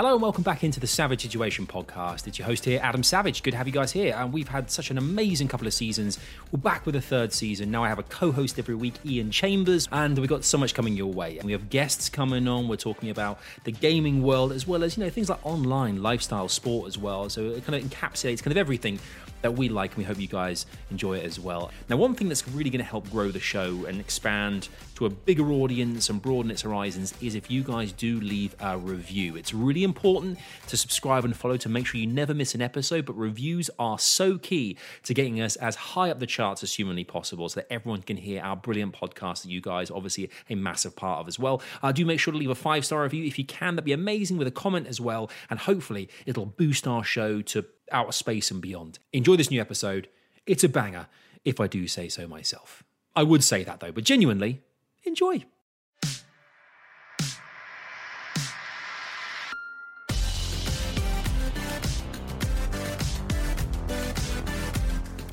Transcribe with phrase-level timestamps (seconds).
[0.00, 2.26] Hello and welcome back into the Savage Situation podcast.
[2.26, 3.42] It's your host here, Adam Savage.
[3.42, 4.14] Good to have you guys here.
[4.16, 6.18] And we've had such an amazing couple of seasons.
[6.50, 7.70] We're back with a third season.
[7.70, 10.96] Now I have a co-host every week, Ian Chambers, and we've got so much coming
[10.96, 11.36] your way.
[11.36, 12.66] And we have guests coming on.
[12.66, 16.48] We're talking about the gaming world as well as you know things like online, lifestyle,
[16.48, 17.28] sport as well.
[17.28, 19.00] So it kind of encapsulates kind of everything
[19.42, 21.70] that we like, and we hope you guys enjoy it as well.
[21.88, 25.10] Now, one thing that's really going to help grow the show and expand to a
[25.10, 29.36] bigger audience and broaden its horizons is if you guys do leave a review.
[29.36, 33.06] It's really important to subscribe and follow to make sure you never miss an episode,
[33.06, 37.04] but reviews are so key to getting us as high up the charts as humanly
[37.04, 40.94] possible so that everyone can hear our brilliant podcast that you guys obviously a massive
[40.94, 41.62] part of as well.
[41.82, 43.76] Uh, do make sure to leave a five star review if you can.
[43.76, 47.64] That'd be amazing with a comment as well, and hopefully it'll boost our show to
[47.90, 48.98] outer space and beyond.
[49.12, 50.08] Enjoy this new episode.
[50.46, 51.06] It's a banger,
[51.44, 52.82] if I do say so myself.
[53.14, 54.62] I would say that though, but genuinely,
[55.04, 55.44] enjoy.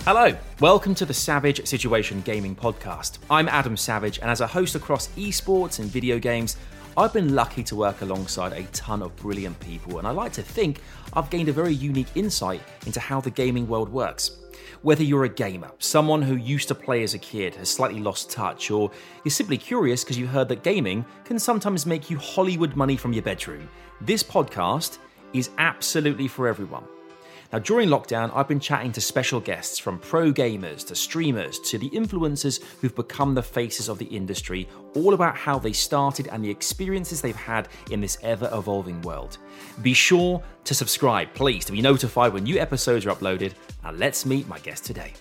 [0.06, 3.18] Hello, welcome to the Savage Situation Gaming Podcast.
[3.30, 6.56] I'm Adam Savage, and as a host across esports and video games,
[6.96, 10.42] I've been lucky to work alongside a ton of brilliant people, and I like to
[10.42, 10.82] think
[11.18, 14.38] I've gained a very unique insight into how the gaming world works.
[14.84, 18.30] Whether you're a gamer, someone who used to play as a kid, has slightly lost
[18.30, 18.92] touch, or
[19.26, 23.14] you're simply curious because you've heard that gaming can sometimes make you Hollywood money from
[23.14, 23.68] your bedroom,
[24.00, 25.00] this podcast
[25.34, 26.84] is absolutely for everyone.
[27.54, 31.78] Now, during lockdown, I've been chatting to special guests from pro gamers to streamers to
[31.78, 36.44] the influencers who've become the faces of the industry, all about how they started and
[36.44, 39.38] the experiences they've had in this ever evolving world.
[39.82, 43.54] Be sure to subscribe, please, to be notified when new episodes are uploaded.
[43.86, 45.14] And let's meet my guest today.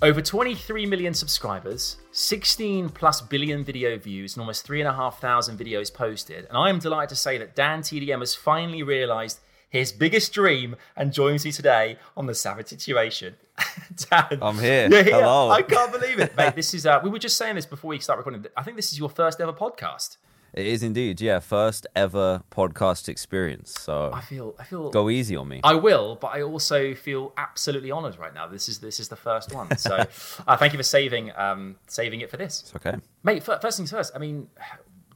[0.00, 6.46] Over 23 million subscribers, 16 plus billion video views, and almost 3,500 videos posted.
[6.46, 9.38] And I am delighted to say that DanTDM has finally realized
[9.72, 13.34] his biggest dream and joins me today on the Savage Situation.
[14.10, 14.88] Dan, I'm here.
[14.88, 15.02] Here.
[15.04, 15.50] Hello.
[15.50, 16.54] I can't believe it, mate.
[16.54, 16.86] This is.
[16.86, 18.44] Uh, we were just saying this before we start recording.
[18.56, 20.18] I think this is your first ever podcast.
[20.54, 21.38] It is indeed, yeah.
[21.38, 23.72] First ever podcast experience.
[23.80, 24.54] So I feel.
[24.58, 24.90] I feel.
[24.90, 25.60] go easy on me.
[25.64, 28.46] I will, but I also feel absolutely honoured right now.
[28.48, 30.04] This is this is the first one, so
[30.46, 32.98] uh, thank you for saving um, saving it for this, It's okay.
[33.22, 33.48] mate.
[33.48, 34.12] f- First things first.
[34.14, 34.48] I mean,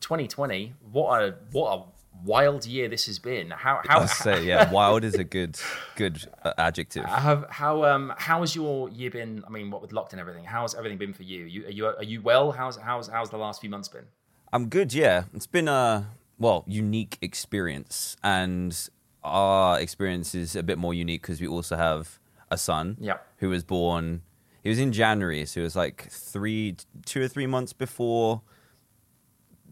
[0.00, 0.74] 2020.
[0.92, 1.82] What a what a
[2.24, 3.50] wild year this has been.
[3.50, 5.58] How how I say, yeah, wild is a good
[5.94, 7.04] good uh, adjective.
[7.04, 9.44] How how um how has your year been?
[9.46, 11.44] I mean, what with locked and everything, how's everything been for you?
[11.44, 12.52] You are you are you well?
[12.52, 14.06] How's how's how's the last few months been?
[14.52, 15.24] I'm good, yeah.
[15.34, 18.88] It's been a well unique experience, and
[19.22, 22.18] our experience is a bit more unique because we also have
[22.50, 22.96] a son.
[23.00, 23.18] Yeah.
[23.38, 24.22] Who was born.
[24.62, 28.42] He was in January, so it was like three, two or three months before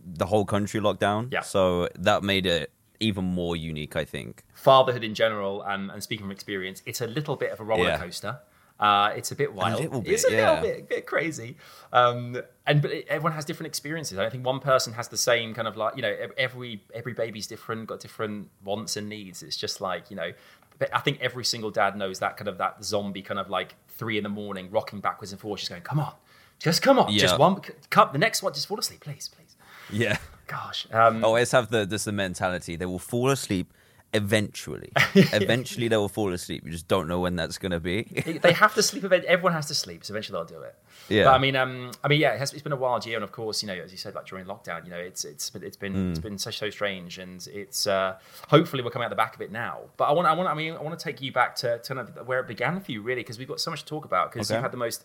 [0.04, 1.28] the whole country locked down.
[1.32, 1.40] Yeah.
[1.40, 2.70] So that made it
[3.00, 4.42] even more unique, I think.
[4.54, 7.84] Fatherhood in general, and, and speaking from experience, it's a little bit of a roller
[7.84, 7.98] Yeah.
[7.98, 8.38] coaster.
[8.80, 9.80] Uh, it's a bit wild.
[9.80, 10.54] little it's a yeah.
[10.54, 11.56] little bit, bit crazy.
[11.92, 14.18] Um, and but it, everyone has different experiences.
[14.18, 17.12] I don't think one person has the same kind of like you know every every
[17.12, 19.44] baby's different, got different wants and needs.
[19.44, 20.32] It's just like you know.
[20.78, 23.76] but I think every single dad knows that kind of that zombie kind of like
[23.88, 26.12] three in the morning, rocking backwards and forwards, just going, "Come on,
[26.58, 27.60] just come on, just one
[27.90, 28.12] cup.
[28.12, 29.43] The next one, just fall asleep, please, please."
[29.92, 30.18] Yeah.
[30.46, 33.72] Gosh, um, always have the this the mentality they will fall asleep
[34.12, 34.92] eventually.
[35.14, 36.62] eventually they will fall asleep.
[36.64, 38.02] You just don't know when that's gonna be.
[38.42, 39.04] they have to sleep.
[39.04, 40.04] Everyone has to sleep.
[40.04, 40.76] So eventually they'll do it.
[41.08, 41.24] Yeah.
[41.24, 43.24] But I mean, um, I mean, yeah, it has, it's been a wild year, and
[43.24, 45.64] of course, you know, as you said, like during lockdown, you know, it's it's been-
[45.64, 48.16] it's been it's been so so strange, and it's uh,
[48.48, 49.80] hopefully we're coming out the back of it now.
[49.96, 51.94] But I want I want I mean I want to take you back to, to
[52.24, 54.32] where it began for you, really, because we've got so much to talk about.
[54.32, 54.56] Because Okay.
[54.58, 55.04] you've had the most.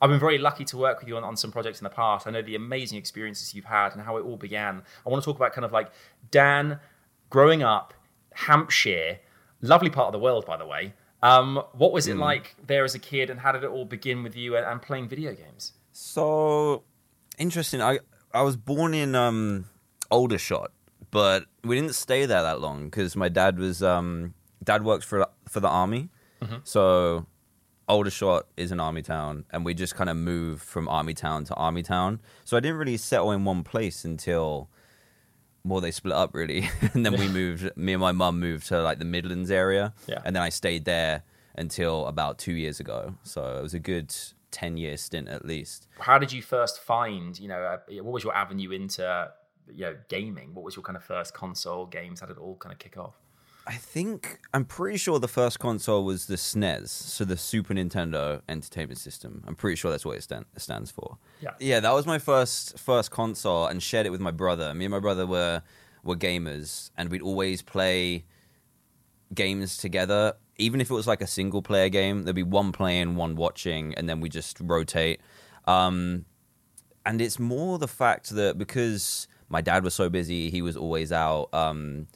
[0.00, 2.26] I've been very lucky to work with you on, on some projects in the past.
[2.26, 4.82] I know the amazing experiences you've had and how it all began.
[5.06, 5.90] I want to talk about kind of like
[6.30, 6.80] Dan
[7.28, 7.92] growing up,
[8.32, 9.18] Hampshire,
[9.60, 10.94] lovely part of the world, by the way.
[11.22, 14.22] Um, what was it like there as a kid, and how did it all begin
[14.22, 15.72] with you and, and playing video games?
[15.92, 16.84] so
[17.38, 17.82] interesting.
[17.82, 17.98] I
[18.32, 19.66] I was born in um
[20.10, 20.70] Aldershot,
[21.10, 25.26] but we didn't stay there that long because my dad was um dad works for
[25.48, 26.08] for the army.
[26.64, 27.26] So
[27.90, 31.54] Aldershot is an army town, and we just kind of moved from army town to
[31.54, 32.20] army town.
[32.44, 34.70] So I didn't really settle in one place until
[35.64, 37.70] more they split up really, and then we moved.
[37.76, 40.22] Me and my mum moved to like the Midlands area, Yeah.
[40.24, 41.22] and then I stayed there
[41.56, 43.14] until about two years ago.
[43.24, 44.14] So it was a good
[44.52, 45.88] ten year stint at least.
[45.98, 47.38] How did you first find?
[47.38, 49.30] You know, uh, what was your avenue into
[49.72, 50.54] you know gaming?
[50.54, 52.20] What was your kind of first console games?
[52.20, 53.16] How did it all kind of kick off?
[53.70, 58.42] I think I'm pretty sure the first console was the SNES, so the Super Nintendo
[58.48, 59.44] Entertainment System.
[59.46, 61.18] I'm pretty sure that's what it stand, stands for.
[61.40, 61.50] Yeah.
[61.60, 64.74] yeah, that was my first first console, and shared it with my brother.
[64.74, 65.62] Me and my brother were
[66.02, 68.24] were gamers, and we'd always play
[69.32, 70.34] games together.
[70.56, 73.94] Even if it was like a single player game, there'd be one playing, one watching,
[73.94, 75.20] and then we just rotate.
[75.68, 76.24] Um,
[77.06, 81.12] and it's more the fact that because my dad was so busy, he was always
[81.12, 81.54] out.
[81.54, 82.08] Um,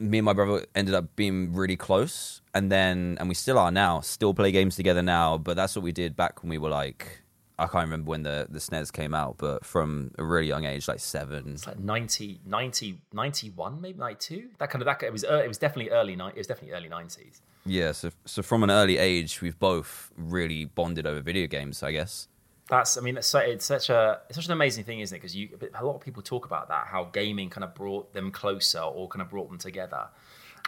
[0.00, 3.70] me and my brother ended up being really close, and then and we still are
[3.70, 4.00] now.
[4.00, 7.22] Still play games together now, but that's what we did back when we were like
[7.60, 10.88] I can't remember when the the SNES came out, but from a really young age,
[10.88, 11.52] like seven.
[11.52, 14.48] It's like 90, 90 91, maybe 92.
[14.58, 15.02] That kind of that.
[15.02, 17.42] It was ear- it was definitely early It was definitely early nineties.
[17.66, 21.82] Yeah, so so from an early age, we've both really bonded over video games.
[21.82, 22.28] I guess.
[22.70, 25.18] That's I mean it's, it's such a it's such an amazing thing, isn't it?
[25.20, 28.30] Because you a lot of people talk about that how gaming kind of brought them
[28.30, 30.06] closer or kind of brought them together.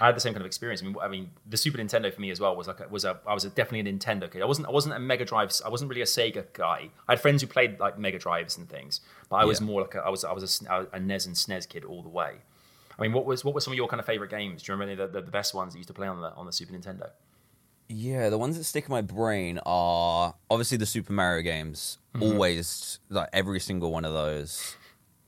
[0.00, 0.82] I had the same kind of experience.
[0.82, 3.04] I mean, I mean, the Super Nintendo for me as well was like a, was
[3.04, 4.43] a I was a, definitely a Nintendo kid.
[4.43, 5.52] I wasn't I wasn't a Mega Drive.
[5.64, 6.88] I wasn't really a Sega guy.
[7.06, 9.66] I had friends who played like Mega Drives and things, but I was Yeah.
[9.66, 12.08] more like a, I was I was a, a NES and SNES kid all the
[12.08, 12.32] way.
[12.99, 14.62] I mean, what was what were some of your kind of favorite games?
[14.62, 16.08] Do you remember any of the, the, the best ones that you used to play
[16.08, 17.10] on the on the Super Nintendo?
[17.94, 21.99] Yeah, the ones that stick in my brain are obviously the Super Mario games.
[22.15, 22.23] Mm-hmm.
[22.25, 24.77] Always like every single one of those.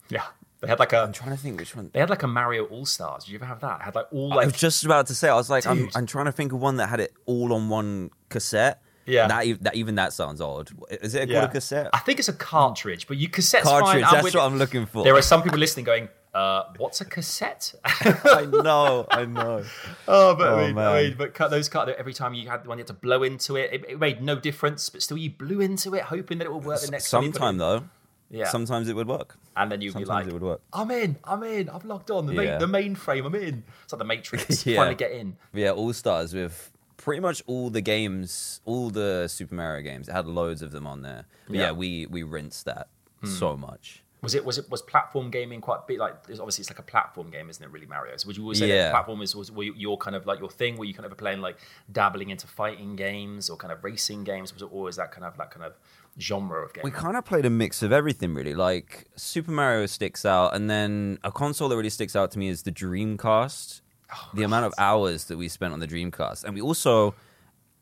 [0.08, 0.24] Yeah,
[0.60, 1.90] they had like a I'm trying to think which one.
[1.92, 3.24] they had like a Mario All Stars.
[3.24, 3.80] Did you ever have that?
[3.80, 5.28] It had like all I like was just about to say.
[5.28, 7.68] I was like, I'm, I'm trying to think of one that had it all on
[7.68, 8.80] one cassette.
[9.06, 9.28] Yeah.
[9.28, 10.70] that, that even that sounds odd.
[10.90, 11.40] Is it Yeah.
[11.40, 11.90] called a cassette?
[11.92, 14.02] I think it's a cartridge, but you cassettes Cartridge.
[14.04, 14.22] Fine.
[14.22, 14.42] That's what.
[14.42, 15.04] I'm looking for.
[15.04, 19.06] There are some people listening going, uh, "What's a cassette?" I know.
[19.10, 19.64] I know.
[20.08, 22.64] oh, but Oh, I mean, I mean, but cut those cut every time you had
[22.64, 23.72] the one, you had to blow into it.
[23.72, 23.84] it.
[23.88, 26.80] It made no difference, but still, you blew into it, hoping that it would work
[26.80, 27.22] the next time.
[27.24, 27.58] Sometime in.
[27.58, 27.84] though.
[28.30, 28.48] yeah.
[28.48, 29.36] Sometimes it would work.
[29.56, 30.60] and then you'd be like, it would work.
[30.72, 32.58] "I'm in, I'm in, I've logged on the main, Yeah.
[32.58, 34.76] the mainframe, I'm in." It's like the Matrix, Yeah.
[34.78, 35.36] finally get in.
[35.52, 40.08] Yeah, All Stars with pretty much all the games, all the Super Mario games.
[40.08, 41.26] It had loads of them on there.
[41.46, 41.70] But yeah, Yeah.
[41.72, 41.78] Hmm.
[41.78, 42.88] we we rinsed that
[43.24, 44.02] so much.
[44.24, 45.98] Was it was it was platform gaming quite big?
[46.00, 47.70] Like it's- obviously it's like a platform game, isn't it?
[47.70, 48.16] Really, Mario.
[48.16, 48.84] So would you always say Yeah.
[48.84, 50.76] that platform is was were you- your kind of like your thing?
[50.76, 51.58] Were you kind of playing like
[51.92, 54.52] dabbling into fighting games or kind of racing games?
[54.52, 55.74] Was it always that kind of that kind of
[56.18, 56.82] genre of game?
[56.84, 58.54] We kind of played a mix of everything, really.
[58.54, 62.48] Like Super Mario sticks out, and then a console that really sticks out to me
[62.48, 63.80] is the Dreamcast.
[64.12, 67.14] Oh, the amount of hours that we spent on the Dreamcast, and we also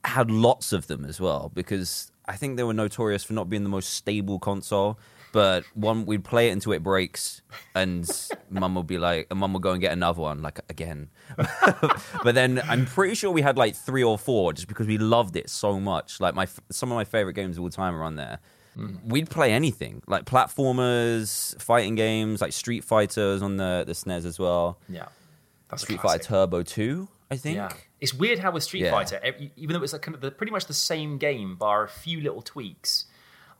[0.04, 3.62] had lots of them as well because I think they were notorious for not being
[3.64, 4.98] the most stable console.
[5.32, 7.40] But one, we'd play it until it breaks,
[7.74, 8.06] and
[8.50, 11.08] mum would be like, and mum would go and get another one, like again.
[12.22, 15.36] but then I'm pretty sure we had like three or four just because we loved
[15.36, 16.20] it so much.
[16.20, 18.40] Like my some of my favorite games of all time are on there.
[18.74, 18.96] Hmm.
[19.06, 24.38] We'd play anything like platformers, fighting games, like Street Fighters on the the SNES as
[24.38, 24.78] well.
[24.88, 25.06] yeah,
[25.68, 26.00] that's Street.
[26.00, 27.56] Fighter Turbo Two, I think.
[27.56, 27.70] Yeah,
[28.00, 28.90] it's weird how with Street Yeah.
[28.90, 29.20] Fighter,
[29.56, 32.20] even though it's like kind of the, pretty much the same game, bar a few
[32.20, 33.06] little tweaks.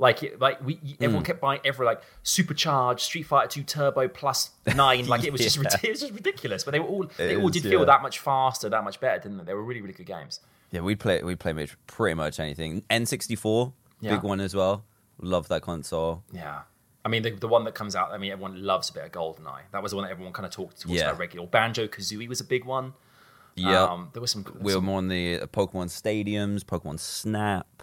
[0.02, 5.06] Like, like we, everyone kept buying every like supercharged Street Fighter Two Turbo plus nine.
[5.06, 5.62] Like it was just, Yeah.
[5.72, 6.64] rid- it was just ridiculous.
[6.64, 7.86] But they were all, they It all is, did feel yeah.
[7.86, 9.44] that much faster, that much better, didn't they?
[9.44, 10.40] They were really, really good games.
[10.72, 12.82] Yeah, we play we play pretty much anything.
[12.90, 14.84] N64, big one as well.
[15.20, 16.24] Love that console.
[16.32, 16.62] Yeah.
[17.04, 19.12] I mean, the, the one that comes out, I mean, everyone loves a bit of
[19.12, 19.60] GoldenEye.
[19.72, 21.08] That was the one that everyone kind of talked, talks Yeah.
[21.10, 21.48] about regularly.
[21.50, 22.94] Banjo Kazooie was a big one.
[23.54, 24.42] Yeah, Um, there was some.
[24.44, 27.82] there was we were some- more on the Pokemon stadiums, Pokemon Snap,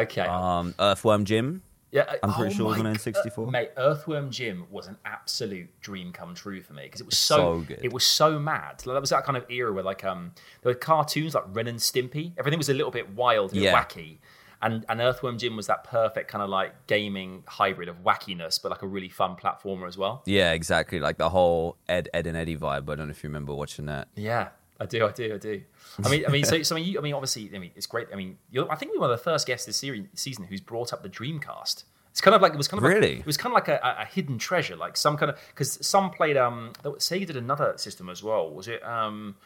[0.00, 0.22] okay.
[0.22, 1.62] um, Earthworm Jim.
[1.92, 3.46] Yeah, I'm pretty sure it was on g- N64.
[3.46, 7.16] uh, mate, Earthworm Jim was an absolute dream come true for me because it was
[7.16, 7.78] so, So good.
[7.82, 8.84] It was so mad.
[8.84, 10.32] Like, that was that kind of era where like um
[10.62, 12.32] there were cartoons like Ren and Stimpy.
[12.36, 13.80] Everything was a little bit wild and Yeah.
[13.80, 14.18] wacky.
[14.60, 18.70] And, and Earthworm Jim was that perfect kind of like gaming hybrid of wackiness, but
[18.70, 20.22] like a really fun platformer as well.
[20.26, 20.98] Yeah, exactly.
[21.00, 22.90] Like the whole Ed, Edd and Eddy vibe.
[22.90, 24.08] I don't know if you remember watching that.
[24.16, 24.48] Yeah,
[24.80, 25.62] I do, I do, I do.
[26.04, 27.86] I mean, I mean, so, so I mean, you, I mean, obviously, I mean, it's
[27.86, 28.08] great.
[28.12, 30.60] I mean, you're, I think you're one of the first guests this series, season who's
[30.60, 31.84] brought up the Dreamcast.
[32.10, 33.18] It's kind of like it was kind of like- Really?
[33.20, 36.10] it was kind of like a, a- hidden treasure, like some kind of because some
[36.10, 36.36] played.
[36.36, 38.50] Um, Sega did another system as well.
[38.52, 39.36] Was it um,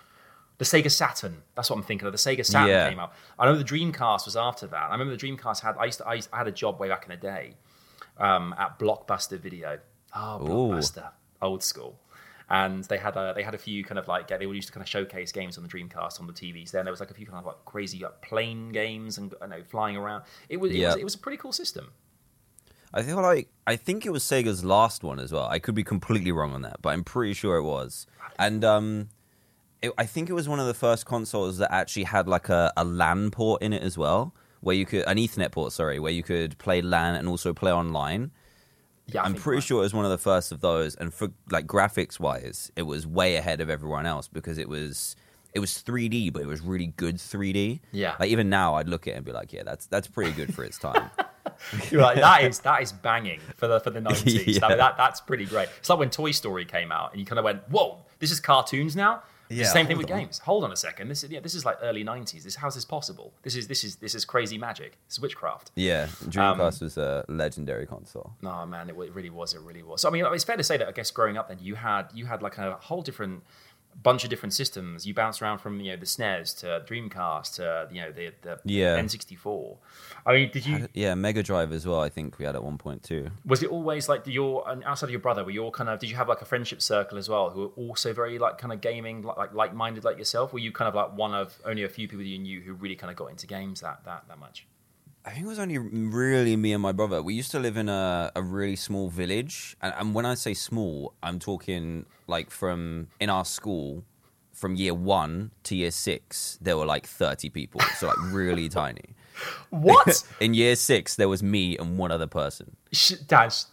[0.59, 1.43] the Sega Saturn?
[1.55, 2.13] That's what I'm thinking of.
[2.13, 2.89] The Sega Saturn Yeah.
[2.91, 3.13] came out.
[3.39, 4.89] I know the Dreamcast was after that.
[4.89, 5.77] I remember the Dreamcast had.
[5.79, 7.55] I used to, I, used, I had a job way back in the day
[8.19, 9.79] um, at Blockbuster Video.
[10.15, 10.73] Oh, Ooh.
[10.75, 11.11] Blockbuster,
[11.43, 11.99] old school.
[12.51, 14.73] And they had a they had a few kind of like they were used to
[14.73, 16.71] kind of showcase games on the Dreamcast on the TVs.
[16.71, 19.49] Then there was like a few kind of like crazy like plane games and you
[19.49, 20.25] know flying around.
[20.49, 20.89] It was, it Yeah.
[20.89, 21.93] was it was a pretty cool system.
[22.95, 25.47] I feel like I think it was Sega's last one as well.
[25.47, 28.07] I could be completely wrong on that, but I'm pretty sure it was.
[28.39, 29.09] And um,
[29.83, 32.73] it, I think it was one of the first consoles that actually had like a,
[32.79, 36.13] a LAN port in it as well, where you could an Ethernet port, sorry, where
[36.13, 38.31] you could play LAN and also play online.
[39.13, 41.29] Yeah, I I'm pretty sure it was one of the first of those, and for
[41.51, 45.17] like graphics wise, it was way ahead of everyone else because it was
[45.55, 47.81] it was 3D, but it was really good 3D.
[47.91, 48.17] Yeah.
[48.21, 50.55] like even now, I'd look at it and be like, yeah, that's that's pretty good
[50.55, 51.11] for its time.
[51.91, 54.59] You're like that is that is banging for the for the nineties.
[54.59, 54.69] Yeah.
[54.77, 55.69] that, that's pretty great.
[55.79, 58.41] It's like when Toy Story came out and you kind of went, "Whoa, this is
[58.41, 60.19] cartoons now." Yeah, same thing with on.
[60.19, 60.39] games.
[60.41, 61.09] Hold on a second.
[61.09, 62.45] This is yeah, this is like early nineties.
[62.45, 63.33] This how's this possible?
[63.43, 64.99] This is this is this is crazy magic.
[65.07, 65.71] It's witchcraft.
[65.75, 68.33] yeah, Um, Dreamcast was a legendary console.
[68.43, 69.55] No man, it, it really was.
[69.55, 70.03] It really was.
[70.03, 72.05] So, I mean, it's fair to say that I guess growing up, then you had
[72.13, 73.43] you had like a whole different
[74.03, 75.07] bunch of different systems.
[75.07, 78.61] You bounce around from you know the SNES to Dreamcast to you know the the
[78.65, 78.99] Yeah.
[79.01, 79.77] N64.
[80.27, 82.01] I mean, did you Yeah, Mega Drive as well.
[82.01, 83.31] I think we had at one point too.
[83.45, 85.45] was it always like your and outside of your brother?
[85.45, 87.61] Were you all kind of did you have like a friendship circle as well who
[87.63, 90.53] were also very like kind of gaming like like like minded like yourself?
[90.53, 92.97] Were you kind of like one of only a few people you knew who really
[92.97, 94.67] kind of got into games that that that much?
[95.29, 97.23] I think it was only really me and my brother.
[97.23, 100.55] We used to live in a, a really small village, and, and when I say
[100.55, 104.05] small, I'm talking like from in our school,
[104.55, 109.05] from year one to year six, there were like 30 people, so like really tiny.
[109.69, 110.25] What?
[110.41, 112.75] In year six, there was me and one other person.
[112.91, 113.65] Sh- Dad, sh-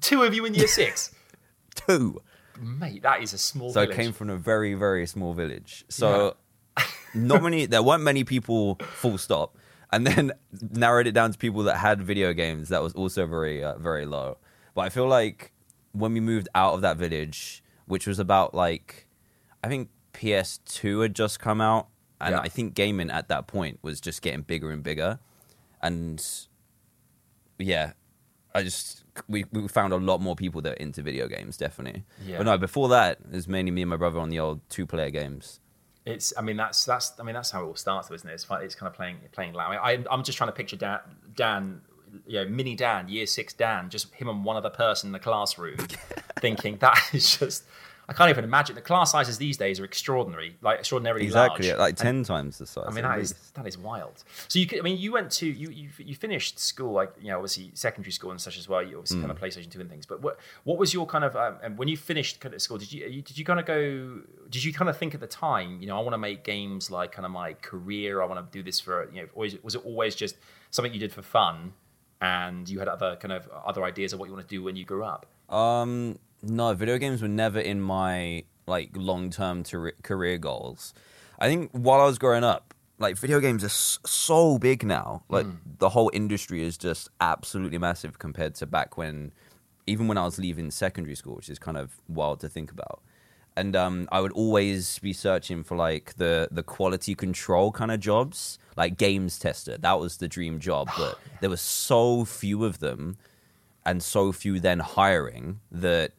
[0.00, 1.12] two of you in year six,
[1.74, 2.22] Two.
[2.60, 3.02] mate.
[3.02, 3.72] That is a small.
[3.72, 5.84] So I came from a very, very small village.
[5.88, 6.36] So
[7.14, 9.56] not many, there weren't many people, full stop.
[9.94, 10.32] And then
[10.70, 12.68] narrowed it down to people that had video games.
[12.68, 14.38] That was also very, uh, very low.
[14.74, 15.52] But I feel like
[15.92, 19.06] when we moved out of that village, which was about like,
[19.62, 21.88] I think PS2 had just come out.
[22.20, 22.40] And Yeah.
[22.40, 25.18] I think gaming at that point was just getting bigger and bigger.
[25.82, 26.24] And
[27.58, 27.92] yeah,
[28.54, 32.04] I just we, we found a lot more people that are into video games, definitely.
[32.24, 32.38] Yeah.
[32.38, 34.86] But no, before that, it was mainly me and my brother on the old two
[34.86, 35.60] player games.
[36.06, 36.32] It's.
[36.36, 37.12] I mean, that's that's.
[37.18, 38.34] I mean, that's how it all starts, though, isn't it?
[38.34, 39.72] It's, it's kind of playing playing loud.
[39.72, 41.00] I, I, I'm just trying to picture Dan,
[41.34, 41.80] Dan,
[42.26, 45.18] you know, mini Dan, year six Dan, just him and one other person in the
[45.18, 45.76] classroom,
[46.40, 47.64] thinking that is just.
[48.08, 48.74] I can't even imagine.
[48.74, 51.78] The class sizes these days are extraordinary, like extraordinarily Exactly, large.
[51.78, 52.84] like And- ten times the size.
[52.86, 53.54] I mean, at that is least.
[53.54, 54.22] that is wild.
[54.48, 57.28] So you, could, I mean, you went to you, you you finished school like you
[57.28, 58.82] know obviously secondary school and such as well.
[58.82, 59.36] You obviously kind Mm.
[59.36, 60.04] of PlayStation Two and things.
[60.04, 62.76] But what what was your kind of um, and when you finished kind of school?
[62.78, 64.20] Did you you- did you kind of go?
[64.50, 65.80] Did you kind of think at the time?
[65.80, 68.20] You know, I want to make games like kind of my career.
[68.20, 69.28] I want to do this for you know.
[69.34, 70.36] Always, was it always just
[70.70, 71.72] something you did for fun?
[72.20, 74.76] And you had other kind of other ideas of what you want to do when
[74.76, 75.26] you grew up.
[75.50, 79.64] Um, no, video games were never in my like long term
[80.02, 80.94] career goals.
[81.38, 85.24] I think while I was growing up, like video games are s- so big now.
[85.28, 85.46] Like
[85.78, 89.32] the whole industry is just absolutely massive compared to back when,
[89.86, 93.02] even when I was leaving secondary school, which is kind of wild to think about.
[93.56, 98.00] And um, I would always be searching for like the the quality control kind of
[98.00, 99.76] jobs, like games tester.
[99.78, 103.16] That was the dream job, but there were so few of them
[103.86, 106.12] and so few then hiring that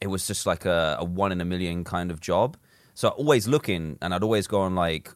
[0.00, 2.56] it was just like a, a one in a million kind of job.
[2.94, 5.10] So always looking, and I'd always go on like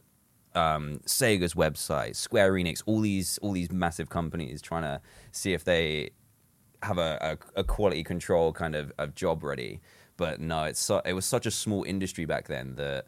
[0.54, 5.00] um, Sega's website, Square Enix, all these all these massive companies trying to
[5.32, 6.10] see if they
[6.82, 9.80] have a, a, a quality control kind of, of job ready.
[10.16, 13.06] But no, it's so, it was such a small industry back then that,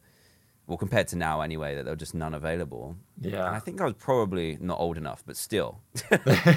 [0.72, 2.96] well, compared to now anyway, that there were just none available.
[3.20, 3.46] Yeah.
[3.46, 6.56] and I think I was probably not old enough, but still, I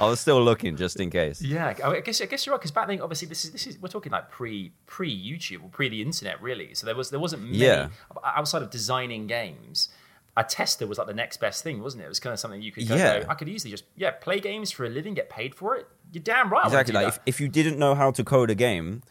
[0.00, 1.42] was still looking just in case.
[1.42, 3.78] Yeah, I guess I guess you're right because back then, obviously, this is this is
[3.80, 6.74] we're talking like pre pre YouTube or pre the internet, really.
[6.74, 7.88] So there was there wasn't many Yeah.
[8.24, 9.88] outside of designing games.
[10.38, 12.06] A tester was like the next best thing, wasn't it?
[12.06, 13.24] It was kind of something you could go, Yeah.
[13.28, 15.88] I could easily just yeah play games for a living, get paid for it.
[16.12, 16.64] You're damn right.
[16.66, 16.94] Exactly.
[16.94, 19.02] Like if, if you didn't know how to code a game,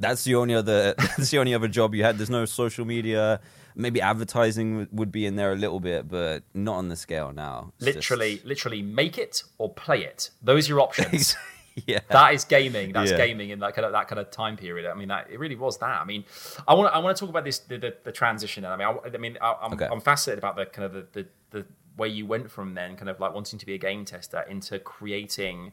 [0.00, 2.18] that's the only other that's the only other job you had.
[2.18, 3.40] There's no social media.
[3.76, 7.72] Maybe advertising would- be in there a little bit, but not on the scale now.
[7.78, 10.30] It's just- literally, literally make it or play it.
[10.42, 11.36] Those are your options.
[11.86, 12.00] yeah.
[12.10, 12.92] that is gaming.
[12.92, 13.16] That's Yeah.
[13.26, 14.90] gaming in that kind of that kind of time period.
[14.90, 16.00] I mean, that it really was that.
[16.00, 16.24] I mean,
[16.66, 18.64] I want to I want to talk about this the, the, the transition.
[18.64, 19.86] I mean, I, I mean, I, I'm Okay.
[19.90, 21.66] I'm fascinated about the kind of the, the the
[21.96, 24.78] way you went from then, kind of like wanting to be a game tester, into
[24.80, 25.72] creating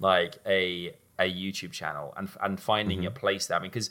[0.00, 3.02] like a a YouTube channel and and finding Mm-hmm.
[3.04, 3.58] your place there.
[3.58, 3.90] I mean, because.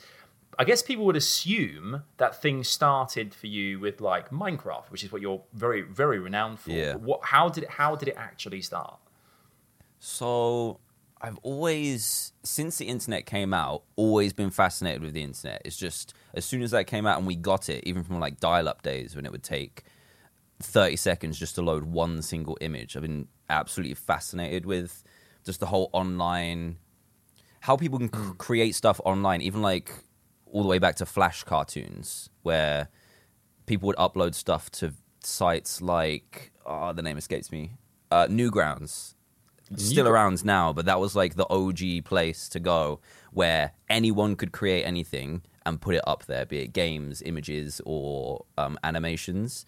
[0.59, 5.11] I guess people would assume that things started for you with like Minecraft, which is
[5.11, 6.71] what you're very, very renowned for.
[6.71, 6.95] Yeah.
[6.95, 7.19] What?
[7.25, 7.69] How did it?
[7.69, 8.97] How did it actually start?
[9.99, 10.79] So
[11.21, 15.61] I've always, since the internet came out, always been fascinated with the internet.
[15.65, 18.39] It's just as soon as that came out and we got it, even from like
[18.39, 19.83] dial-up days when it would take
[20.59, 25.03] thirty seconds just to load one single image, I've been absolutely fascinated with
[25.45, 26.77] just the whole online,
[27.67, 29.91] how people can c- create stuff online, even like
[30.45, 32.87] all the way back to Flash cartoons, where
[33.65, 37.71] people would upload stuff to sites like, oh, the name escapes me,
[38.09, 39.15] uh, Newgrounds
[39.75, 43.01] still around now, but that was like the OG place to go
[43.33, 48.45] where anyone could create anything and put it up there, be it games, images, or
[48.57, 49.65] um, animations.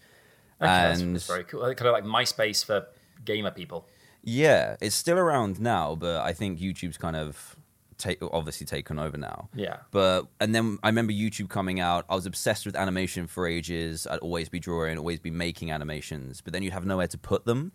[0.58, 1.60] Okay, that's, and that's very cool.
[1.60, 2.86] Kind of like MySpace for
[3.26, 3.86] gamer people.
[4.22, 7.56] yeah, it's still around now, but I think YouTube's kind of
[8.00, 9.48] take, obviously taken over now.
[9.54, 9.78] Yeah.
[9.90, 12.04] But and then I remember YouTube coming out.
[12.08, 14.06] I was obsessed with animation for ages.
[14.10, 17.44] I'd always be drawing, always be making animations, but then you'd have nowhere to put
[17.44, 17.72] them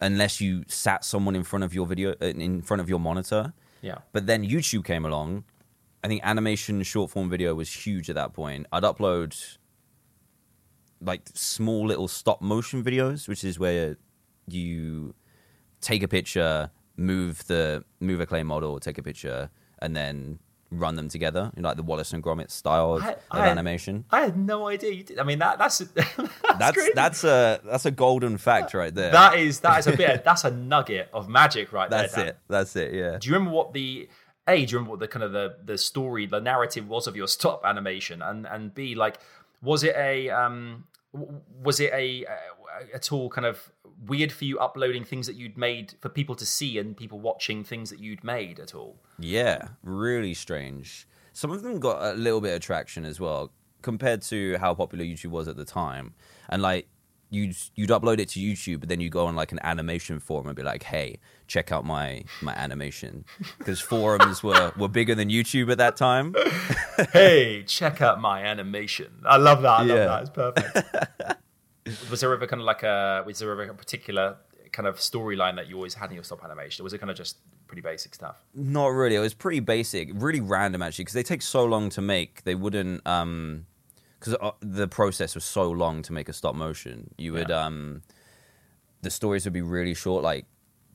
[0.00, 3.52] unless you sat someone in front of your video uh, in front of your monitor.
[3.82, 3.98] Yeah.
[4.12, 5.44] But then YouTube came along.
[6.02, 8.66] I think animation short form video was huge at that point.
[8.72, 9.58] I'd upload
[11.00, 13.96] like small little stop motion videos, which is where
[14.46, 15.14] you
[15.80, 16.70] take a picture,
[17.00, 20.38] move the move a clay model, take a picture, and then
[20.72, 24.04] run them together, you know, like the Wallace and Gromit style of, I- of animation.
[24.12, 25.18] I had no idea you did.
[25.18, 26.16] I mean, that that's that's
[26.58, 29.10] That's that's a that's a golden fact right there.
[29.10, 30.22] that is that is a bit.
[30.28, 32.24] that's a nugget of magic right that's there.
[32.26, 32.34] Dan.
[32.34, 32.38] it.
[32.48, 32.94] That's it.
[32.94, 33.18] Yeah.
[33.18, 34.08] Do you remember what the
[34.46, 34.64] a?
[34.64, 37.26] Do you remember what the kind of the the story, the narrative was of your
[37.26, 39.18] stop animation, and and b like
[39.62, 40.84] was it a um
[41.62, 43.72] was it a, a at all kind of
[44.06, 47.64] weird for you uploading things that you'd made for people to see and people watching
[47.64, 48.96] things that you'd made at all?
[49.18, 51.06] Yeah, really strange.
[51.32, 53.52] Some of them got a little bit of traction as well
[53.82, 56.14] compared to how popular YouTube was at the time.
[56.48, 56.88] And like
[57.32, 60.48] you'd you'd upload it to YouTube, but then you go on like an animation forum
[60.48, 63.24] and be like, "Hey, check out my my animation,"
[63.58, 66.34] because forums were were bigger than YouTube at that time.
[67.12, 69.22] hey, check out my animation.
[69.24, 69.70] I love that.
[69.70, 70.06] I love Yeah.
[70.06, 70.20] that.
[70.22, 71.36] It's perfect.
[72.10, 74.36] was there ever kind of like a was there ever a particular
[74.72, 76.82] kind of storyline that you always had in your stop animation?
[76.82, 78.36] Or was it kind of just pretty basic stuff?
[78.54, 79.16] Not really.
[79.16, 82.44] It was pretty basic, really random actually, because they take so long to make.
[82.44, 83.66] They wouldn't, um,
[84.18, 87.14] because the process was so long to make a stop motion.
[87.16, 87.64] You would, Yeah.
[87.64, 88.02] um,
[89.02, 90.44] the stories would be really short, like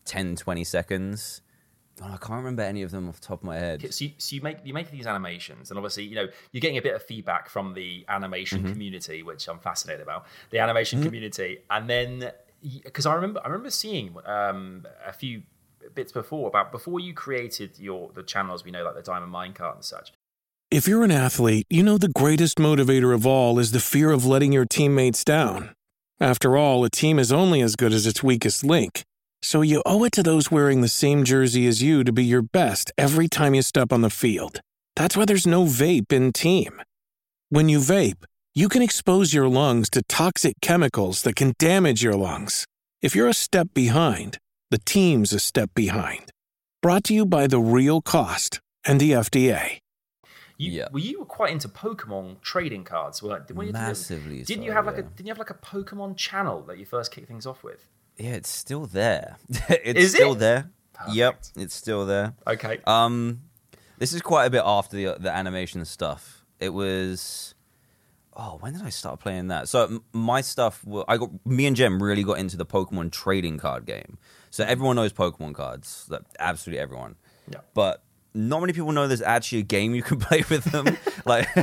[0.06, 1.42] 10, 20 seconds.
[2.02, 3.94] Oh, I can't remember any of them off the top of my head.
[3.94, 6.78] So you, so you make you make these animations, and obviously, you know, you're getting
[6.78, 8.72] a bit of feedback from the animation Mm-hmm.
[8.72, 10.26] community, which I'm fascinated about.
[10.50, 12.32] The animation community, and then
[12.84, 15.44] because I remember I remember seeing um, a few
[15.94, 19.76] bits before about before you created your the channels we know like the Diamond Minecart
[19.76, 20.12] and such.
[20.72, 24.26] If you're an athlete, you know the greatest motivator of all is the fear of
[24.26, 25.74] letting your teammates down.
[26.20, 29.04] After all, a team is only as good as its weakest link.
[29.46, 32.42] So you owe it to those wearing the same jersey as you to be your
[32.42, 34.60] best every time you step on the field.
[34.96, 36.82] That's why there's no vape in team.
[37.50, 38.24] When you vape,
[38.56, 42.66] you can expose your lungs to toxic chemicals that can damage your lungs.
[43.04, 44.40] If you're a step behind,
[44.72, 46.32] the team's a step behind.
[46.82, 49.78] Brought to you by The Real Cost and the FDA.
[50.58, 50.88] You, Yeah.
[50.92, 53.22] Were you were quite into Pokemon trading cards?
[53.22, 55.04] Weren't were you- Massively Didn't you so, have like a.
[55.04, 57.88] Didn't you have like a Pokemon channel that you first kicked things off with?
[58.18, 59.38] Yeah, it's still there.
[59.70, 60.40] it's Is still it?
[60.40, 60.70] there.
[61.12, 62.34] Yep, it's still there.
[62.48, 62.80] Okay.
[62.88, 63.42] Um,
[63.98, 66.46] this is quite a bit after the the animation stuff.
[66.60, 67.54] It was,
[68.36, 69.68] oh, when did I start playing that?
[69.68, 73.86] So my stuff, I got me and Jem really got into the Pokemon trading card
[73.86, 74.18] game.
[74.52, 77.16] So everyone knows Pokemon cards, like, absolutely everyone.
[77.52, 77.60] Yeah.
[77.74, 81.54] But not many people know there's actually a game you can play with them, like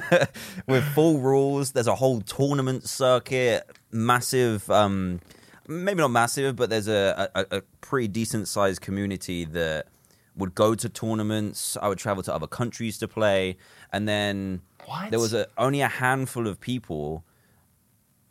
[0.67, 1.73] with full rules.
[1.73, 4.71] There's a whole tournament circuit, massive.
[4.71, 5.21] Um,
[5.69, 9.87] maybe not massive, but there's a, a, a pretty decent sized community that
[10.37, 11.77] would go to tournaments.
[11.81, 13.57] I would travel to other countries to play,
[13.93, 15.11] and then What?
[15.11, 17.25] there was a, only a handful of people.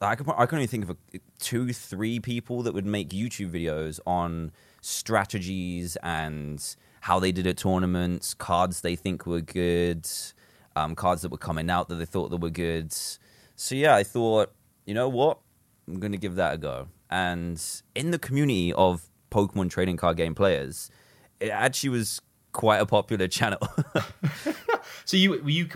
[0.04, 3.52] I can I can only think of a, two, three people that would make YouTube
[3.52, 10.08] videos on strategies and how they did at tournaments, cards they think were good,
[10.76, 12.92] um, cards that were coming out that they thought that were good.
[13.56, 14.52] So yeah, I thought,
[14.86, 15.38] you know what,
[15.88, 16.88] I'm gonna give that a go.
[17.12, 17.62] And
[17.94, 20.90] in the community of Pokemon trading card game players,
[21.40, 22.22] it actually was
[22.54, 23.60] quite a popular channel.
[25.06, 25.68] So you were you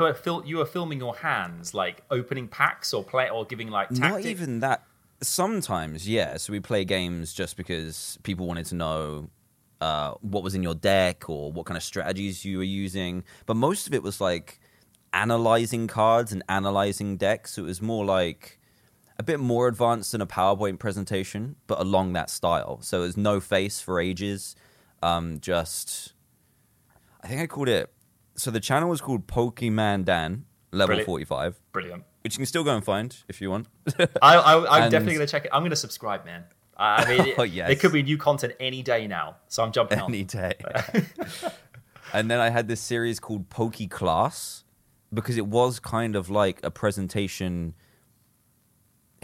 [0.46, 4.10] you were filming your hands like opening packs or play or giving like tactics?
[4.10, 4.84] Not even that.
[5.22, 6.38] Sometimes, yeah.
[6.38, 9.30] So we play games just because people wanted to know
[9.82, 13.24] uh, what was in your deck or what kind of strategies you were using.
[13.46, 14.60] But most of it was like
[15.14, 17.54] analyzing cards and analyzing decks.
[17.54, 18.60] So it was more like
[19.18, 22.80] a bit more advanced than a PowerPoint presentation, but along that style.
[22.82, 24.56] So it was no face for ages.
[25.04, 26.14] Um, just
[27.24, 27.92] I think I called it.
[28.36, 31.06] So the channel was called Pokemon Dan Level Brilliant.
[31.06, 32.04] Forty Five, Brilliant.
[32.24, 33.68] which you can still go and find if you want.
[33.98, 35.52] I, I, I'm And- definitely going to check it.
[35.54, 36.44] I'm going to subscribe, man.
[36.78, 37.68] I mean, Oh, it, yes.
[37.68, 40.10] there could be new content any day now, so I'm jumping on.
[40.10, 40.56] any day.
[42.14, 44.64] and then I had this series called Pokey Class
[45.14, 47.74] because it was kind of like a presentation.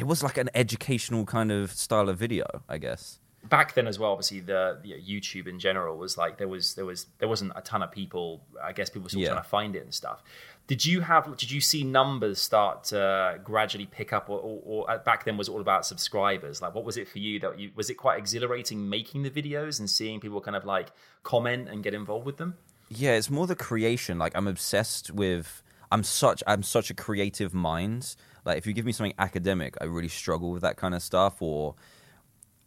[0.01, 3.19] It was like an educational kind of style of video, I guess.
[3.57, 6.85] back then as well obviously the, the youtube in general was like there was there
[6.91, 8.25] was there wasn't a ton of people
[8.69, 9.31] i guess people were still Yeah.
[9.33, 10.19] trying to find it and stuff
[10.71, 13.01] did you have did you see numbers start to
[13.51, 16.75] gradually pick up or, or, or uh, back then was it all about subscribers like
[16.77, 19.87] what was it for you that you was it quite exhilarating making the videos and
[19.97, 20.87] seeing people kind of like
[21.23, 22.51] comment and get involved with them
[23.03, 24.13] Yeah, it's more the creation.
[24.23, 25.47] Like I'm obsessed with.
[25.93, 26.39] I'm such.
[26.51, 28.03] I'm such a creative mind.
[28.45, 31.41] Like if you give me something academic, I really struggle with that kind of stuff.
[31.41, 31.75] Or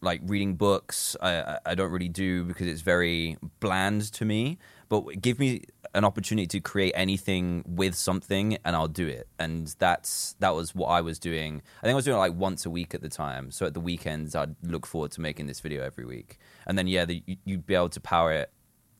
[0.00, 4.58] like reading books, I I- don't really do because it's very bland to me.
[4.88, 5.62] But give me
[5.94, 9.26] an opportunity to create anything with something, and I'll do it.
[9.38, 11.62] And that's that was what I was doing.
[11.80, 13.50] I think I was doing it like once a week at the time.
[13.50, 16.38] So at the weekends, I'd look forward to making this video every week.
[16.66, 18.50] And then yeah, the, you- you'd be able to power it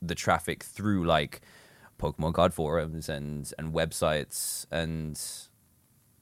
[0.01, 1.41] the traffic through like
[1.99, 5.21] Pokemon card forums and and websites and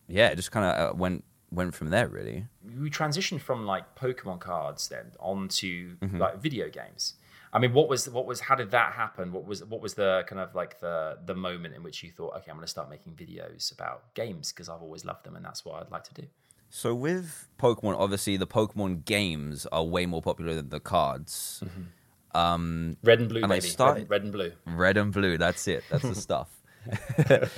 [0.07, 2.47] yeah, it just kind of uh, went went from there really.
[2.81, 6.17] we transitioned from like Pokemon cards then onto Mm-hmm.
[6.17, 7.13] like video games.
[7.55, 9.31] I mean, what was what was how did that happen?
[9.31, 12.35] What was what was the kind of like the the moment in which you thought,
[12.37, 15.45] okay, I'm going to start making videos about games because I've always loved them and
[15.45, 16.23] that's what I'd like to do.
[16.71, 21.61] So with Pokemon, obviously the Pokemon games are way more popular than the cards.
[22.33, 23.67] Um, Red and blue, And baby.
[23.67, 24.51] started- red, red and blue.
[24.65, 25.83] red and blue, that's it.
[25.91, 26.49] That's the stuff.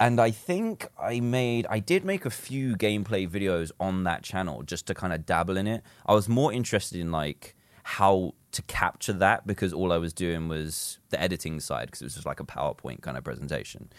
[0.00, 4.62] and I think I made I did make a few gameplay videos on that channel
[4.62, 5.82] just to kind of dabble in it.
[6.06, 10.48] I was more interested in like how to capture that because all I was doing
[10.48, 13.90] was the editing side because it was just like a PowerPoint kind of presentation.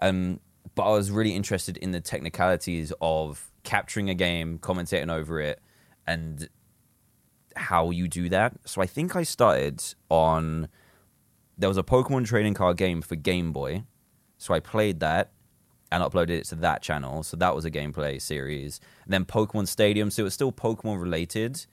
[0.00, 0.40] Um,
[0.74, 5.60] but I was really interested in the technicalities of capturing a game, commentating over it,
[6.06, 6.48] and
[7.56, 8.54] how you do that.
[8.64, 10.68] So I think I started on
[11.56, 13.84] there was a Pokemon trading card game for Game Boy.
[14.40, 15.32] So I played that
[15.92, 17.22] and uploaded it to that channel.
[17.22, 18.80] So that was a gameplay series.
[19.04, 20.10] And then Pokemon Stadium.
[20.10, 21.66] So it was still Pokemon related,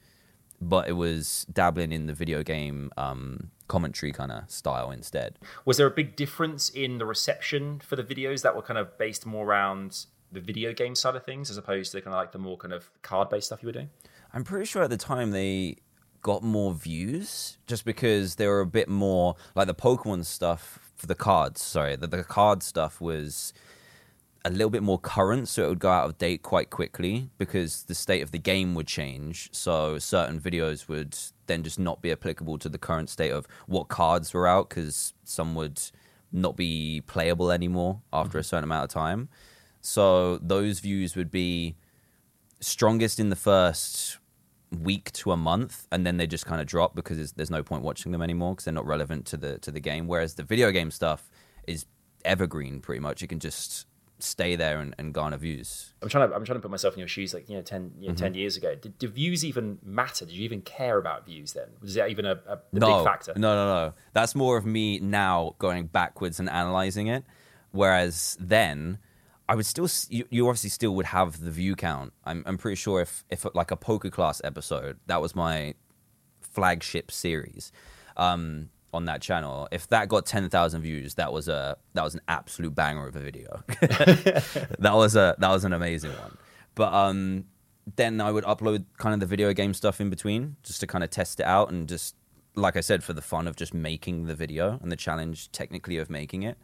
[0.60, 5.40] but it was dabbling in the video game um, commentary kind of style instead.
[5.64, 8.98] Was there a big difference in the reception for the videos that were kind of
[8.98, 12.34] based more around the video game side of things as opposed to kind of like
[12.34, 13.90] the more kind of card based stuff you were doing?
[14.34, 15.78] I'm pretty sure at the time they
[16.22, 21.08] got more views just because they were a bit more like the Pokemon stuff for
[21.08, 21.62] the cards.
[21.62, 23.54] Sorry, the, the card stuff was
[24.44, 27.84] a little bit more current, so it would go out of date quite quickly because
[27.84, 29.50] the state of the game would change.
[29.52, 33.88] So certain videos would then just not be applicable to the current state of what
[33.88, 35.82] cards were out because some would
[36.32, 38.48] not be playable anymore after a mm-hmm.
[38.48, 39.30] certain amount of time.
[39.82, 41.76] So those views would be
[42.60, 44.18] strongest in the first
[44.72, 47.64] week to a month and then they just kind of drop because there's, there's no
[47.64, 50.08] point watching them anymore because they're not relevant to the to the game.
[50.08, 51.30] Whereas the video game stuff
[51.66, 51.86] is
[52.26, 53.22] evergreen pretty much.
[53.22, 53.88] You can just
[54.20, 55.94] stay there and, and garner views.
[56.02, 57.94] I'm trying to I'm trying to put myself in your shoes like you know 10
[58.00, 58.24] you know, Mm-hmm.
[58.24, 58.76] 10 years ago.
[58.76, 60.26] Did, did views even matter?
[60.26, 61.68] Did you even care about views then?
[61.82, 62.98] Was that even a, a, a no.
[62.98, 63.34] big factor?
[63.36, 63.94] No no no.
[64.14, 67.24] That's more of me now going backwards and analyzing it.
[67.72, 68.98] Whereas then
[69.50, 73.02] I would still you, obviously still would have the view count I'm I'm pretty sure
[73.02, 75.74] if if like a poker class episode that was my
[76.42, 77.72] flagship series
[78.18, 79.68] um, on that channel.
[79.72, 83.16] If that got ten thousand views, that was a that was an absolute banger of
[83.16, 83.64] a video.
[83.68, 86.38] that was a that was an amazing one.
[86.76, 87.46] But um,
[87.96, 91.04] then I would upload kind of the video game stuff in between just to kind
[91.04, 92.16] of test it out and just
[92.56, 95.98] like I said for the fun of just making the video and the challenge technically
[95.98, 96.58] of making it.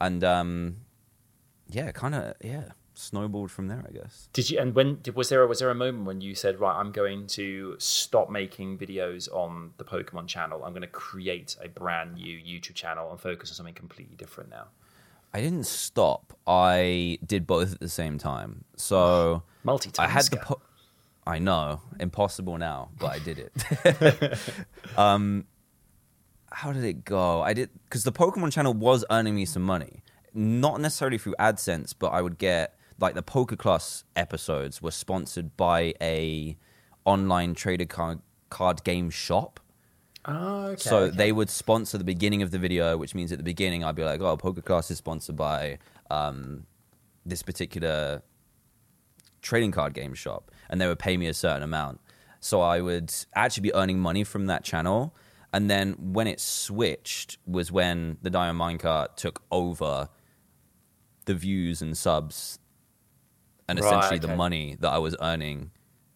[0.00, 0.76] And um,
[1.74, 4.28] yeah, kind of yeah, snowballed from there, I guess.
[4.32, 4.58] Did you?
[4.58, 5.42] And when did, was there?
[5.42, 9.32] A, was there a moment when you said, "Right, I'm going to stop making videos
[9.32, 10.64] on the Pokemon channel.
[10.64, 14.50] I'm going to create a brand new YouTube channel and focus on something completely different
[14.50, 14.68] now."
[15.32, 16.32] I didn't stop.
[16.46, 18.64] I did both at the same time.
[18.76, 19.98] So Multitasker.
[20.00, 20.36] I had the.
[20.36, 20.62] Po-
[21.26, 24.38] I know, impossible now, but I did it.
[24.98, 25.46] um,
[26.52, 27.42] how did it go?
[27.42, 30.02] I did because the Pokemon channel was earning me some money,
[30.34, 35.56] not necessarily through AdSense, but I would get like the Poker Class episodes were sponsored
[35.56, 36.56] by a
[37.04, 38.20] online trader card,
[38.50, 39.60] card game shop.
[40.26, 40.80] Oh, okay.
[40.80, 43.94] So they would sponsor the beginning of the video, which means at the beginning I'd
[43.94, 45.78] be like, "Oh, Poker Class is sponsored by
[46.10, 46.66] um,
[47.26, 48.22] this particular
[49.42, 52.00] trading card game shop," and they would pay me a certain amount.
[52.40, 55.14] So I would actually be earning money from that channel,
[55.54, 60.08] And then when it switched was when the Diamond Minecart took over
[61.26, 62.58] the views and subs
[63.68, 65.70] and Right, essentially the money that I was earning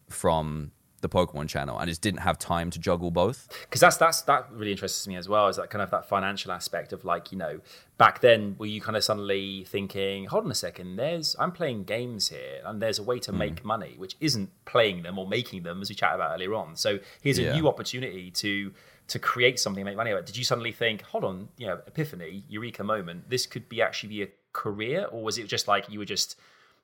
[0.09, 1.77] from the Pokemon channel.
[1.77, 3.47] I just didn't have time to juggle both.
[3.61, 6.51] because that's that's that really interests me as well is that kind of that financial
[6.51, 7.61] aspect of like you know
[7.97, 11.85] back then were you kind of suddenly thinking hold on a second there's i'm playing
[11.85, 13.37] games here and there's a way to mm.
[13.37, 16.75] make money which isn't playing them or making them as we chatted about earlier on
[16.75, 17.53] so here's a Yeah.
[17.53, 18.73] new opportunity to
[19.07, 20.25] to create something make money out of it.
[20.25, 24.09] did you suddenly think hold on you know epiphany eureka moment this could be actually
[24.09, 26.37] be a career or was it just like you were just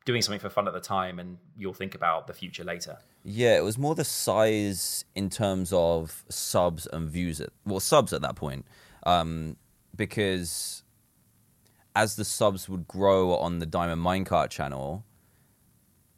[0.05, 3.57] doing something for fun at the time and you'll think about the future later Yeah,
[3.57, 8.21] it was more the size in terms of subs and views at well subs at
[8.21, 8.65] that point,
[9.03, 9.57] um,
[9.95, 10.83] because
[11.95, 15.03] as the subs would grow on the Diamond Minecart channel,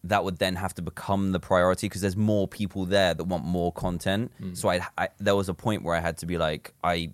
[0.04, 3.46] that would then have to become the priority because there's more people there that want
[3.46, 4.32] more content.
[4.54, 7.14] So I, I there was a point where I had to be like I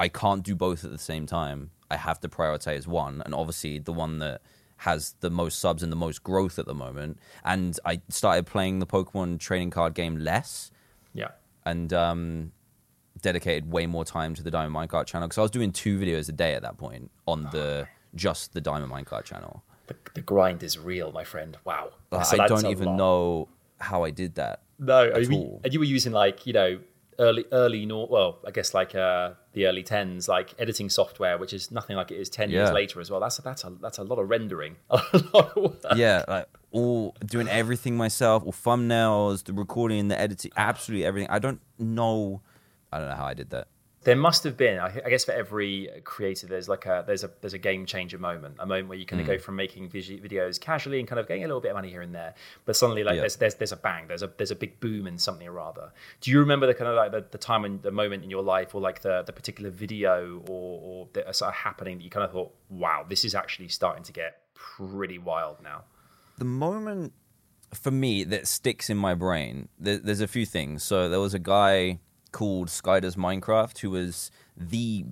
[0.00, 1.70] I can't do both at the same time.
[1.90, 4.42] I have to prioritize one, and obviously the one that
[4.82, 7.18] has the most subs and the most growth at the moment.
[7.44, 10.70] And I started playing the Pokemon trading card game less,
[11.14, 11.28] yeah
[11.66, 12.52] and um,
[13.20, 16.28] dedicated way more time to the Diamond Minecart channel because I was doing two videos
[16.28, 19.62] a day at that point on the just the Diamond Minecart channel.
[19.86, 22.96] the, the grind is real my friend wow Like, So I don't even lot.
[22.96, 23.48] know
[23.80, 24.62] how I did that.
[24.78, 26.78] No, I mean, and you were using like you know
[27.18, 31.52] early early nor well I guess like uh, the early tens like editing software which
[31.52, 33.20] is nothing like it is ten years later as well.
[33.20, 34.76] That's a, that's a that's a lot of rendering.
[34.90, 35.00] A
[35.34, 35.96] lot of work.
[35.96, 41.30] yeah, like all doing everything myself, all thumbnails, the recording, the editing, absolutely everything.
[41.30, 42.42] I don't know.
[42.92, 43.68] I don't know how I did that.
[44.04, 47.30] There must have been, I I guess, for every creator, there's like a there's a
[47.40, 49.32] there's a game changer moment, a moment where you kind of Hmm.
[49.34, 52.00] go from making videos casually and kind of getting a little bit of money here
[52.00, 52.34] and there,
[52.64, 53.22] but suddenly like Yeah.
[53.22, 55.90] there's there's there's a bang, there's a there's a big boom in something or other.
[56.20, 58.42] Do you remember the kind of like the, the time and the moment in your
[58.42, 62.04] life, or like the the particular video or or that are sort of happening that
[62.04, 65.84] you kind of thought, wow, this is actually starting to get pretty wild now.
[66.38, 67.12] the moment
[67.74, 71.34] for me that sticks in my brain there, there's a few things so there was
[71.34, 71.98] a guy
[72.32, 75.04] called SkyDoesMinecraft who was the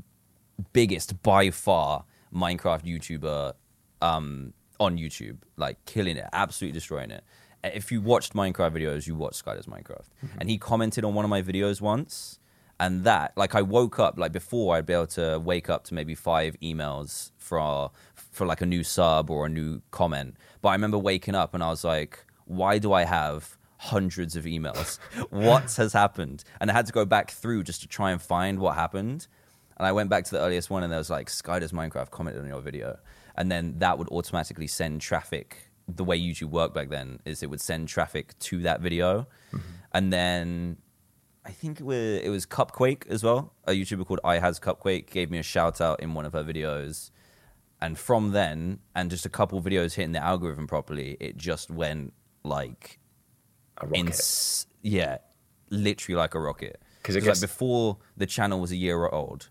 [0.73, 3.55] biggest by far minecraft youtuber
[4.03, 5.39] um, on youtube.
[5.57, 7.25] Like killing it absolutely destroying it.
[7.65, 10.09] If you watched minecraft videos you watched SkyDoesMinecraft.
[10.39, 12.39] And he commented on one of my videos once
[12.79, 15.95] and that like i woke up like before i'd be able to wake up to
[15.95, 20.37] maybe five emails for for like a new sub or a new comment.
[20.61, 24.45] But i remember waking up and i was like why do i have hundreds of
[24.45, 24.99] emails.
[25.31, 26.45] What has happened?
[26.61, 29.27] And i had to go back through just to try and find what happened.
[29.77, 32.49] And i went back to the earliest one and there was like SkyDoesMinecraft commented on
[32.49, 32.99] your video.
[33.37, 35.71] And then that would automatically send traffic.
[35.89, 39.27] The way youtube worked back then is it would send traffic to that video.
[39.53, 39.59] Mm-hmm.
[39.93, 40.79] And then
[41.47, 43.53] I think it was, it was Cupquake as well.
[43.67, 47.13] A YouTuber called iHasCupquake gave me a shout out in one of her videos.
[47.81, 52.15] And from then, and just a couple videos hitting the algorithm properly, it just went
[52.43, 52.99] like,
[53.79, 54.67] A rocket.
[54.83, 55.19] yeah,
[55.71, 56.81] literally like a rocket.
[57.03, 59.51] 'Cause I 'Cause, like before the channel was a year old,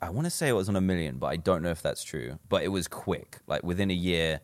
[0.00, 2.02] I want to say it was on a million, but I don't know if that's
[2.04, 2.38] true.
[2.48, 3.40] But it was quick.
[3.46, 4.40] Like within a year,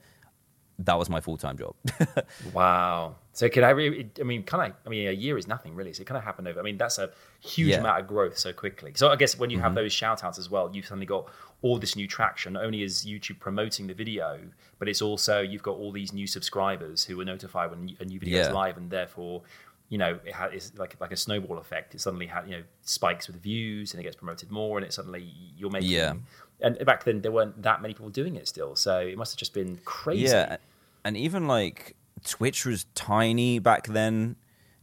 [0.81, 1.75] that was my full time job.
[2.53, 3.17] Wow.
[3.33, 3.71] So can I?
[3.71, 4.73] Re- I mean, can I?
[4.87, 5.93] I mean, a year is nothing really.
[5.93, 6.61] So it kind of happened over.
[6.61, 7.11] I mean, that's a
[7.41, 7.79] huge Yeah.
[7.81, 8.93] amount of growth so quickly.
[8.95, 9.65] So I guess when you Mm-hmm.
[9.65, 11.29] have those shout outs as well, you've suddenly got
[11.63, 12.53] all this new traction.
[12.53, 14.39] Not only is YouTube promoting the video,
[14.79, 18.21] but it's also you've got all these new subscribers who are notified when a new
[18.21, 19.43] video is live, and therefore.
[19.91, 21.95] You know, it ha- it's like like a snowball effect.
[21.95, 24.95] It suddenly ha- you know spikes with views, and it gets promoted more, and it
[24.95, 25.91] suddenly you're making.
[25.91, 26.15] Yeah.
[26.61, 29.39] And back then, there weren't that many people doing it still, so it must have
[29.39, 30.25] just been crazy.
[30.25, 30.57] Yeah,
[31.05, 34.37] and even like Twitch was tiny back then.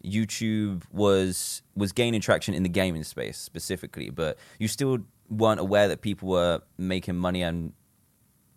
[0.03, 5.87] YouTube was was gaining traction in the gaming space specifically, but you still weren't aware
[5.87, 7.73] that people were making money and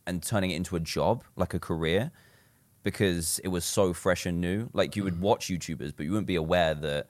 [0.07, 2.11] and turning it into a job, like a career,
[2.83, 4.69] because it was so fresh and new.
[4.73, 5.21] Like you would mm.
[5.21, 7.09] watch YouTubers, but you wouldn't be aware that.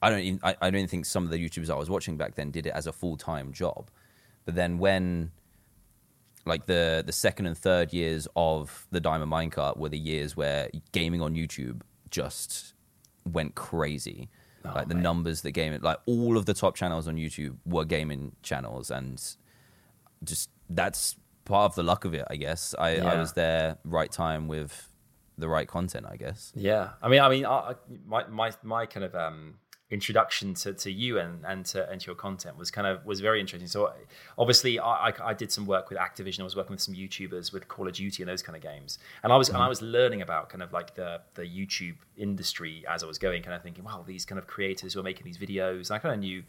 [0.00, 0.40] I don't even.
[0.42, 2.72] I, I don't think some of the YouTubers I was watching back then did it
[2.74, 3.90] as a full time job.
[4.44, 5.30] But then when
[6.44, 10.68] like the the second and third years of the Diamond Minecart were the years where
[10.92, 12.74] gaming on YouTube just
[13.24, 14.28] went crazy.
[14.64, 18.32] like the numbers that gaming, like all of the top channels on YouTube were gaming
[18.42, 19.20] channels, and
[20.24, 22.72] just that's part of the luck of it, I guess.
[22.78, 24.88] I, I was there right time with
[25.36, 26.52] the right content, I guess.
[26.54, 27.74] Yeah, I mean, I mean, I-
[28.06, 29.58] my my my kind of um,
[29.92, 33.20] introduction to, to you and and to, and to your content was kind of was
[33.20, 33.68] very interesting.
[33.68, 33.92] So
[34.38, 36.40] obviously, I, I, I did some work with Activision.
[36.40, 38.98] I was working with some YouTubers with Call of Duty and those kind of games,
[39.22, 39.68] and I was and I mm-hmm.
[39.68, 43.54] was learning about kind of like the the YouTube industry as I was going, kind
[43.54, 45.90] of thinking, wow, these kind of creators who are making these videos.
[45.90, 46.42] And I kind of knew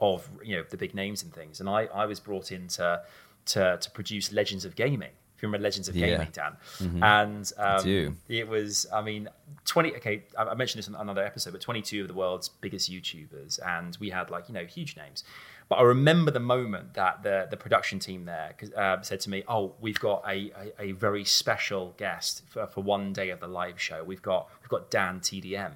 [0.00, 3.02] of you know the big names and things, and I I was brought in to
[3.46, 6.08] to, to produce Legends of Gaming if you remember Legends of Yeah.
[6.08, 6.56] Gaming, Dan.
[7.00, 8.14] And um, do.
[8.28, 9.28] it was, I mean,
[9.66, 12.90] 20, okay, I I mentioned this in another episode, but 22 of the world's biggest
[12.90, 13.60] YouTubers.
[13.64, 15.22] And we had like, you know, huge names.
[15.68, 19.44] But I remember the moment that the, the production team there uh, said to me,
[19.46, 23.46] oh, we've got a, a, a very special guest for, for one day of the
[23.48, 24.02] live show.
[24.02, 25.72] We've got, we've got Dan TDM.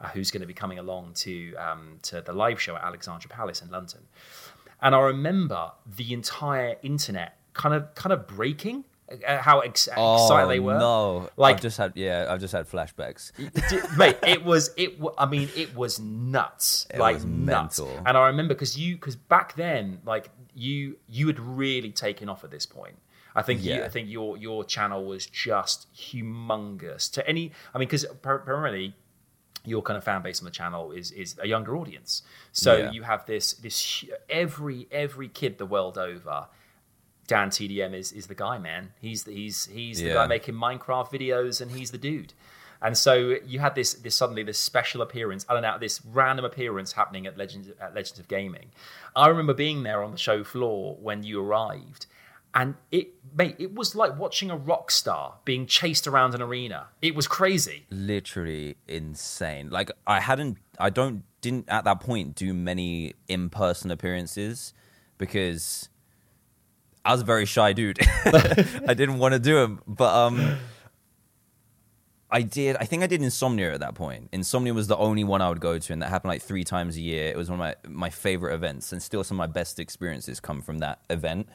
[0.00, 3.30] Uh, who's going to be coming along to um, to the live show at Alexandra
[3.30, 4.00] Palace in London?
[4.82, 8.84] And I remember the entire internet kind of kind of breaking.
[9.06, 10.74] Uh, how ex- excited they were!
[10.74, 13.32] Oh, No, like I've just had yeah, I've just had flashbacks.
[13.98, 18.02] Mate it was it i mean it was nuts It like was nuts mental.
[18.06, 22.44] and i remember because you because back then like you you had really taken off
[22.44, 22.96] at this point
[23.36, 23.84] i think you, Yeah.
[23.84, 28.94] i think your your channel was just humongous to any i mean because primarily
[29.66, 32.90] your kind of fan base on the channel is is a younger audience so Yeah.
[32.90, 36.46] you have this this every every kid the world over
[37.28, 38.92] DanTDM is is the guy, man.
[39.00, 40.14] He's the, he's he's the Yeah.
[40.14, 42.32] guy making Minecraft videos, and he's the dude.
[42.82, 47.26] And so you had this this suddenly this special appearance, unannounced, this random appearance happening
[47.26, 48.72] at Legends at Legends of Gaming.
[49.16, 52.04] I remember being there on the show floor when you arrived,
[52.52, 56.88] and it mate, it was like watching a rock star being chased around an arena.
[57.00, 57.86] It was crazy.
[57.90, 59.70] literally insane.
[59.70, 64.74] Like I hadn't, I don't, didn't at that point do many in-person appearances
[65.16, 65.88] because
[67.04, 67.98] I was a very shy dude.
[68.24, 70.56] I didn't want to do them, but um,
[72.30, 72.76] I did.
[72.76, 74.30] I think I did Insomnia at that point.
[74.32, 76.96] Insomnia was the only one I would go to, and that happened like three times
[76.96, 77.28] a year.
[77.28, 80.40] It was one of my my favorite events, and still some of my best experiences
[80.40, 81.48] come from that event.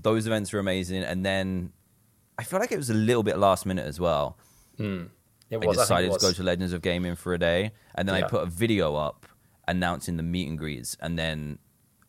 [0.00, 1.72] Those events were amazing, and then
[2.38, 4.38] I feel like it was a little bit last minute as well.
[5.50, 5.78] It I was.
[5.78, 8.24] I decided it to go to Legends of Gaming for a day, and then Yeah.
[8.24, 9.26] I put a video up
[9.68, 11.58] announcing the meet and greets, and then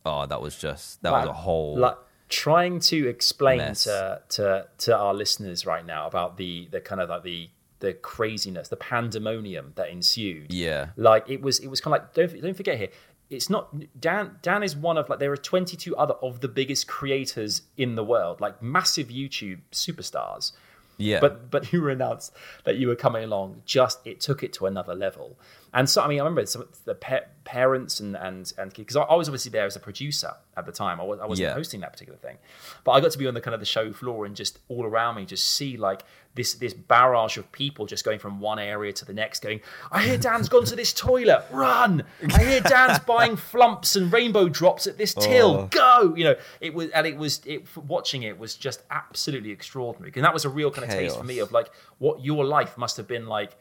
[0.04, 1.96] oh, that was just that was a whole like
[2.28, 3.84] trying to explain mess.
[3.84, 7.48] to, to to our listeners right now about the the kind of like the
[7.80, 10.52] the craziness, the pandemonium that ensued.
[10.52, 10.88] Yeah.
[10.96, 12.88] like it was it was kind of like don't don't forget here.
[13.28, 14.36] It's not Dan.
[14.42, 18.04] Dan is one of like there are 22 other of the biggest creators in the
[18.04, 20.52] world, like massive YouTube superstars.
[20.96, 21.18] yeah.
[21.20, 22.32] But but you were announced
[22.64, 23.62] that you were coming along.
[23.66, 25.38] Just it took it to another level.
[25.76, 28.96] And so I mean, I remember some of the pa- parents and and and because
[28.96, 30.98] I, I was obviously there as a producer at the time.
[31.00, 31.54] I, was, I wasn't Yeah.
[31.54, 32.38] hosting that particular thing,
[32.82, 34.84] but I got to be on the kind of the show floor and just all
[34.86, 36.02] around me, just see like
[36.34, 39.60] this this barrage of people just going from one area to the next, going.
[39.92, 41.44] I hear Dan's gone to this toilet.
[41.52, 42.04] Run!
[42.34, 45.50] I hear Dan's buying flumps and rainbow drops at this till.
[45.56, 45.66] Oh.
[45.70, 46.14] Go!
[46.16, 50.24] You know, it was and it was it watching it was just absolutely extraordinary, and
[50.24, 52.96] that was a real kind of taste for me of like what your life must
[52.96, 53.56] have been like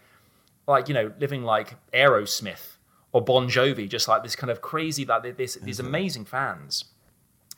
[0.67, 2.78] like you know living like Aerosmith
[3.12, 6.86] or Bon Jovi, just like this kind of crazy like this these amazing fans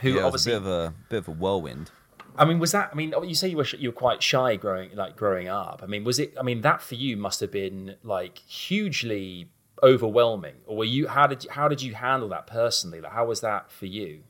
[0.01, 0.51] who yeah, was a obviously.
[0.51, 1.91] bit of a bit of a whirlwind.
[2.37, 2.89] I mean, was that?
[2.91, 5.81] I mean, you say you were you were quite shy growing like growing up.
[5.83, 6.35] I mean, was it?
[6.39, 9.49] I mean, that for you must have been like hugely
[9.81, 10.55] overwhelming.
[10.67, 11.07] Or were you?
[11.07, 13.01] How did you, how did you handle that personally?
[13.01, 14.23] Like, how was that for you?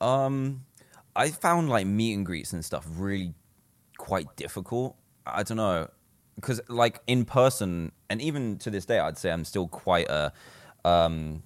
[0.00, 0.64] Um,
[1.14, 3.34] I found like meet and greets and stuff really
[3.98, 4.96] quite difficult.
[5.26, 5.90] I don't know
[6.36, 10.32] because like in person, and even to this day, I'd say I'm still quite a
[10.84, 11.42] um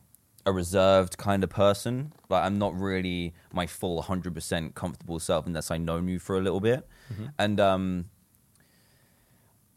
[0.47, 2.13] a reserved kind of person.
[2.29, 6.41] Like I'm not really my full 100% comfortable self unless I know you for a
[6.41, 6.87] little bit.
[7.39, 8.07] And um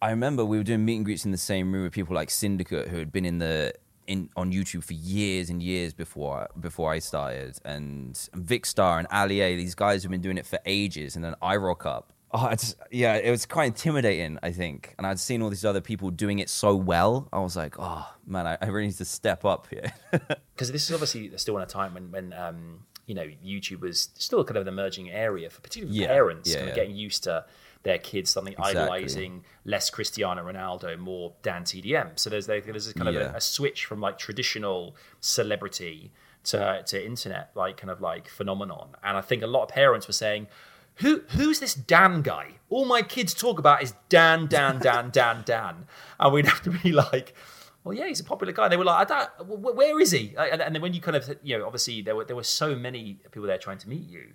[0.01, 2.29] I remember we were doing meet and greets in the same room with people like
[2.29, 3.73] Syndicate who had been in the
[4.07, 9.41] in on YouTube for years and years before before I started, and Vikkstar and Ali
[9.41, 9.55] A.
[9.55, 12.12] These guys have been doing it for ages, and then I rock up.
[12.35, 14.95] Oh, it's, yeah, it was quite intimidating, I think.
[14.97, 17.29] And I'd seen all these other people doing it so well.
[17.31, 19.93] I was like, oh man, I, I really need to step up here.
[20.11, 24.09] because this is obviously still in a time when when um, you know YouTube was
[24.15, 26.83] still kind of an emerging area for particularly Yeah, parents yeah, kind of yeah.
[26.83, 27.45] getting used to
[27.83, 28.81] their kids suddenly Exactly.
[28.81, 32.17] idolizing less Cristiano Ronaldo, more DanTDM.
[32.17, 36.11] So there's there's this kind of a, a switch from like traditional celebrity
[36.45, 38.95] to to internet like kind of like phenomenon.
[39.03, 40.47] And I think a lot of parents were saying.
[40.95, 42.55] Who who's this Dan guy?
[42.69, 45.85] All my kids talk about is Dan, Dan, Dan, Dan, Dan,
[46.19, 47.35] and we'd have to be like,
[47.83, 48.65] well, yeah, he's a popular guy.
[48.65, 50.33] And they were like, I don't, wh- where is he?
[50.37, 52.75] And, and then when you kind of, you know, obviously there were there were so
[52.75, 54.33] many people there trying to meet you.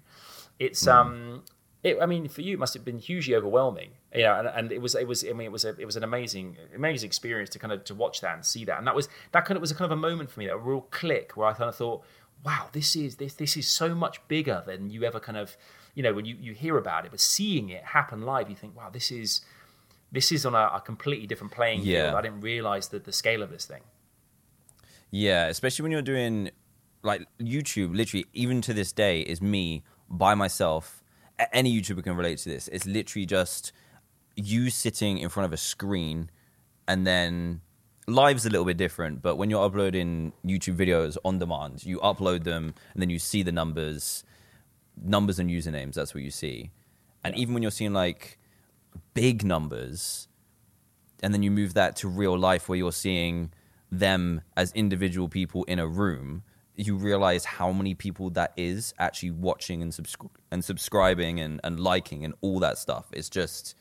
[0.59, 1.43] It's um,
[1.82, 3.91] it, I mean, for you, it must have been hugely overwhelming.
[4.14, 5.24] You know, and, and it was, it was.
[5.24, 7.95] I mean, it was a, it was an amazing, amazing experience to kind of to
[7.95, 8.78] watch that and see that.
[8.78, 10.57] And that was that kind of was a kind of a moment for me, a
[10.57, 12.03] real click where I kind of thought,
[12.45, 15.57] wow, this is this this is so much bigger than you ever kind of,
[15.99, 18.76] you know, when you you hear about it, but seeing it happen live, you think,
[18.76, 19.40] wow, this is
[20.12, 22.05] this is on a, a completely different playing Yeah.
[22.05, 22.14] field.
[22.14, 23.82] I didn't realize that the scale of this thing.
[25.11, 26.51] Yeah, especially when you're doing
[27.03, 27.96] like YouTube.
[27.96, 31.03] Literally, even to this day, is me by myself.
[31.53, 32.68] Any YouTuber can relate to this.
[32.68, 33.72] It's literally just
[34.36, 36.30] you sitting in front of a screen,
[36.86, 37.61] and then
[38.07, 39.20] live's a little bit different.
[39.20, 43.42] But when you're uploading YouTube videos on demand, you upload them, and then you see
[43.42, 44.22] the numbers,
[45.03, 45.94] numbers and usernames.
[45.94, 46.70] That's what you see.
[47.24, 48.38] And even when you're seeing like
[49.14, 50.28] big numbers,
[51.22, 53.53] and then you move that to real life where you're seeing
[53.90, 56.42] them as individual people in a room
[56.76, 61.80] you realize how many people that is actually watching and subscri- and subscribing and, and
[61.80, 63.74] liking and all that stuff it's just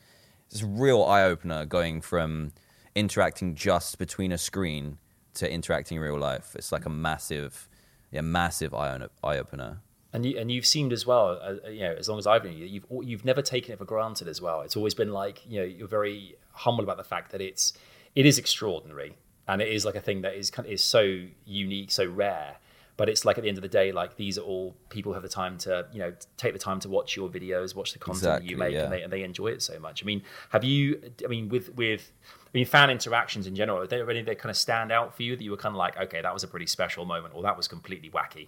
[0.49, 2.51] it's a real eye-opener going from
[2.95, 4.97] interacting just between a screen
[5.33, 7.69] to interacting in real life it's like a massive
[8.11, 9.81] yeah massive eye-opener
[10.13, 12.57] And you and you've seemed as well, uh, you know, as long as I've known
[12.57, 14.61] you, you've you've never taken it for granted as well.
[14.61, 17.73] It's always been like, you know, you're very humble about the fact that it's
[18.15, 21.91] it is extraordinary, and it is like a thing that is kind is so unique,
[21.91, 22.55] so rare.
[22.95, 25.13] But it's like at the end of the day, like these are all people who
[25.13, 27.99] have the time to, you know, take the time to watch your videos, watch the
[27.99, 28.85] content that you make, yeah.
[28.85, 30.03] and, they, and they enjoy it so much.
[30.03, 30.99] I mean, have you?
[31.23, 32.11] I mean, with with
[32.45, 35.21] I mean, fan interactions in general, are there any that kind of stand out for
[35.21, 37.43] you that you were kind of like, okay, that was a pretty special moment, or
[37.43, 38.47] that was completely wacky?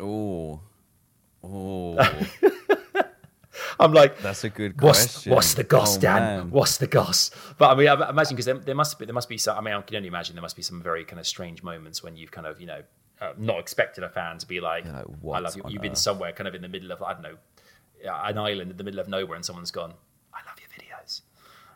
[0.00, 0.60] Oh
[1.44, 1.96] oh
[3.80, 6.20] I'm like, that's a good What's, question what's the goss, Oh, Dan?
[6.20, 6.50] man.
[6.50, 7.30] What's the goss?
[7.58, 9.56] But I mean, I imagine because there, there must be there must be some.
[9.56, 12.02] I mean, I can only imagine there must be some very kind of strange moments
[12.02, 12.82] when you've kind of you know
[13.20, 16.32] uh, not expected a fan to be like, like, "I love you." You've been somewhere
[16.32, 17.36] kind of in the middle of I don't know
[18.04, 19.92] an island in the middle of nowhere, and someone's gone,
[20.34, 21.20] "I love your videos."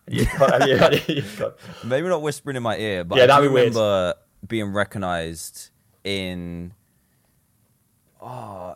[0.07, 3.25] And you've got, and you- you've got- Maybe not whispering in my ear, but Yeah,
[3.25, 3.68] I that'd be weird.
[3.75, 4.14] remember
[4.47, 5.70] being recognized
[6.05, 6.75] in.
[8.23, 8.75] Oh,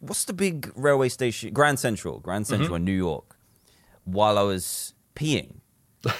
[0.00, 1.52] what's the big railway station?
[1.52, 2.76] Grand Central, Grand Central Mm-hmm.
[2.76, 3.36] in New York,
[4.04, 5.56] while I was peeing.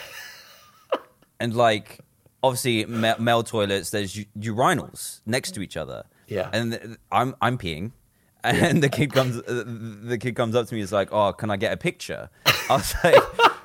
[1.41, 2.01] and like,
[2.43, 6.05] obviously, ma- male toilets, there's u- urinals next to each other.
[6.29, 6.51] Yeah.
[6.53, 7.93] And I'm, I'm peeing.
[8.43, 10.81] And the kid comes, uh, the kid comes up to me.
[10.81, 13.23] He's like, "Oh, can I get a picture?" I was like,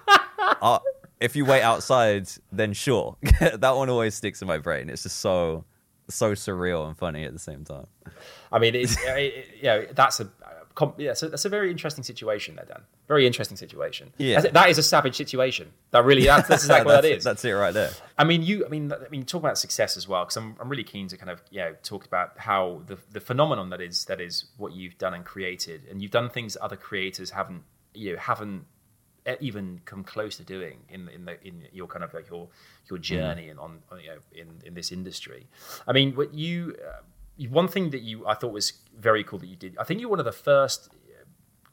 [0.62, 0.80] uh,
[1.20, 3.18] if you wait outside, then sure.
[3.42, 4.90] that one always sticks in my brain.
[4.90, 5.66] It's just so
[6.10, 7.88] so surreal and funny at the same time.
[8.52, 10.30] I mean, it's it, yeah, that's a.
[10.76, 12.82] com- Yeah, so that's a very interesting situation there, Dan.
[13.08, 14.12] Very interesting situation.
[14.18, 14.36] Yeah.
[14.42, 15.72] That's- that is a savage situation.
[15.92, 17.46] That really, that's, that's exactly what that's, that is.
[17.46, 17.92] It right there.
[18.18, 18.66] I mean, you.
[18.66, 21.18] I mean, I mean, talk about success as well, because I'm, I'm really keen to
[21.18, 24.74] kind of, you know, talk about how the the phenomenon that is that is what
[24.74, 28.66] you've done and created, and you've done things that other creators haven't, you know, haven't
[29.40, 32.48] even come close to doing in in the in your kind of like your
[32.90, 35.48] your journey and on on, you know in in this industry.
[35.88, 36.76] I mean, what you.
[36.84, 37.02] Uh,
[37.50, 39.78] one thing that you I thought was very cool that you did.
[39.78, 40.90] I think you're one of the first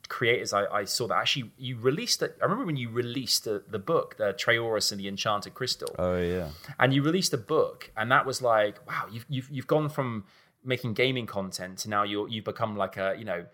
[0.08, 2.36] creators I, I saw that actually you released it.
[2.40, 6.18] I remember when you released the, the book, the Trayaurus and the Enchanted Crystal Oh
[6.18, 6.50] yeah.
[6.78, 10.24] and you released a book, and that was like, wow, you've you've you've gone from
[10.64, 13.44] making gaming content to now you're you've become like a you know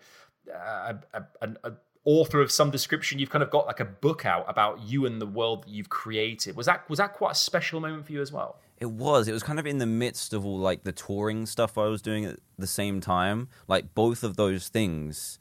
[0.53, 1.71] a, a, an a
[2.05, 3.19] author of some description.
[3.19, 5.89] You've kind of got like a book out about you and the world that you've
[5.89, 6.55] created.
[6.55, 8.59] Was that was that quite a special moment for you as well?
[8.79, 9.27] It was.
[9.27, 12.01] It was kind of in the midst of all like the touring stuff I was
[12.01, 13.47] doing at the same time.
[13.67, 15.39] Like both of those things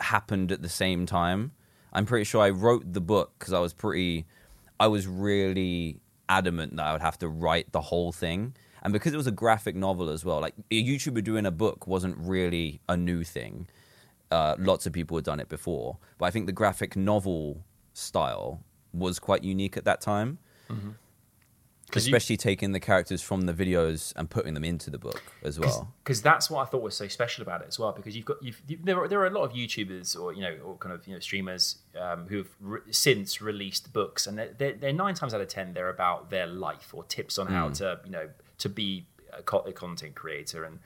[0.00, 1.52] happened at the same time.
[1.92, 4.26] I'm pretty sure I wrote the book because I was pretty,
[4.78, 8.54] I was really adamant that I would have to write the whole thing.
[8.82, 11.86] And because it was a graphic novel as well, like a YouTuber doing a book
[11.86, 13.66] wasn't really a new thing.
[14.30, 15.98] Uh, lots of people had done it before.
[16.18, 17.64] But I think the graphic novel
[17.94, 18.62] style
[18.92, 20.38] was quite unique at that time.
[21.90, 25.20] 'Cause you- Especially taking the characters from the videos and putting them into the book
[25.42, 25.92] as well.
[26.04, 27.90] because that's what I thought was so special about it as well.
[27.90, 30.40] Because you've got you've, you, there, are, there are a lot of YouTubers or you
[30.42, 34.52] know or kind of you know streamers um, who've re- since released books, and they're,
[34.56, 37.70] they're, they're nine times out of ten they're about their life or tips on how
[37.70, 40.62] to you know to be a content creator.
[40.62, 40.78] And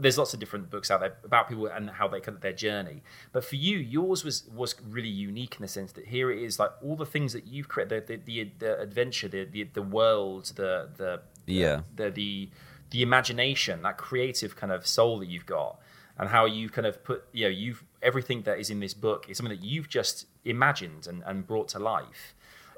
[0.00, 2.52] there's lots of different books out there about people and how they kind of their
[2.52, 3.02] journey.
[3.32, 6.58] But for you, yours was was really unique in the sense that here it is
[6.58, 9.82] like all the things that you've created, the the, the, the adventure, the, the the
[9.82, 11.82] world, the the Yeah.
[11.94, 12.50] the the
[12.90, 15.80] the imagination, that creative kind of soul that you've got,
[16.18, 19.28] and how you've kind of put you know you've everything that is in this book
[19.28, 22.34] is something that you've just imagined and, and brought to life.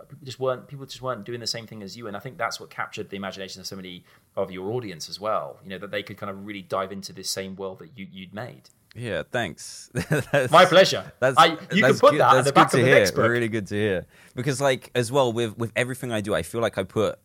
[0.09, 2.39] People just weren't people just weren't doing the same thing as you, and I think
[2.39, 4.05] that's what captured the imagination of so many
[4.39, 5.59] of your audience as well.
[5.65, 8.07] You know that they could kind of really dive into this same world that you,
[8.11, 8.71] you'd made.
[8.95, 9.91] Yeah, thanks.
[10.51, 11.13] My pleasure.
[11.21, 12.99] That's, I, you that's can put good, that at the back to of the hear.
[13.01, 13.29] next book.
[13.29, 14.07] Really good to hear.
[14.35, 17.19] Because like as well with with everything I do, I feel like I put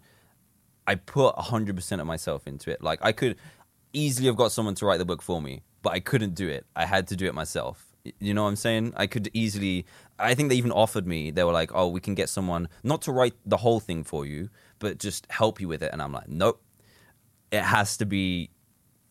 [0.87, 2.81] I put hundred percent of myself into it.
[2.81, 3.37] Like I could
[3.93, 6.65] easily have got someone to write the book for me, but I couldn't do it.
[6.75, 7.85] I had to do it myself.
[8.19, 8.93] You know what I'm saying?
[8.97, 9.85] I could easily.
[10.19, 11.31] I think they even offered me.
[11.31, 14.25] They were like, "Oh, we can get someone not to write the whole thing for
[14.25, 14.49] you,
[14.79, 16.61] but just help you with it." And I'm like, "Nope.
[17.53, 18.49] It has to be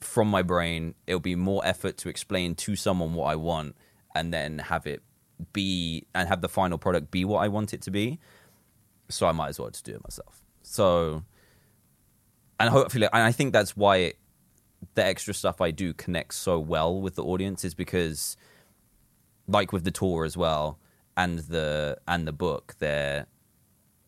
[0.00, 0.96] from my brain.
[1.06, 3.76] It'll be more effort to explain to someone what I want,
[4.16, 5.00] and then have it
[5.52, 8.18] be and have the final product be what I want it to be.
[9.08, 10.42] So I might as well just do it myself.
[10.62, 11.22] So,
[12.58, 14.18] and hopefully, and I think that's why it,
[14.94, 18.36] the extra stuff I do connects so well with the audience is because,
[19.46, 20.78] like with the tour as well,
[21.16, 23.26] and the and the book, they're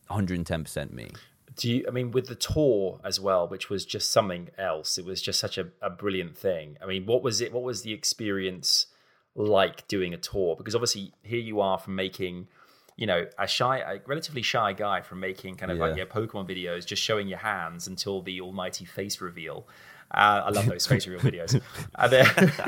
[0.08, 1.10] 110 percent me.
[1.56, 1.84] Do you?
[1.86, 4.98] I mean, with the tour as well, which was just something else.
[4.98, 6.76] It was just such a, a brilliant thing.
[6.82, 7.52] I mean, what was it?
[7.52, 8.86] What was the experience
[9.34, 10.56] like doing a tour?
[10.56, 12.48] Because obviously, here you are from making
[12.96, 15.84] you know, a shy, a relatively shy guy from making kind of yeah.
[15.84, 19.66] like yeah, Pokemon videos, just showing your hands until the almighty face reveal.
[20.14, 21.60] Uh, I love those face reveal videos.
[21.96, 22.60] And then,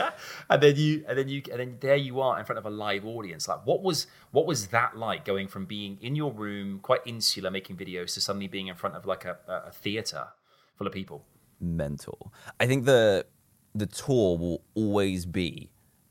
[0.50, 2.70] and then you, and then you, and then there you are in front of a
[2.70, 3.46] live audience.
[3.46, 7.50] Like, what was, what was that like going from being in your room, quite insular,
[7.50, 10.28] making videos, to suddenly being in front of like a, a theater
[10.76, 11.24] full of people?
[11.60, 12.32] Mental.
[12.58, 13.26] I think the
[13.74, 15.70] the tour will always be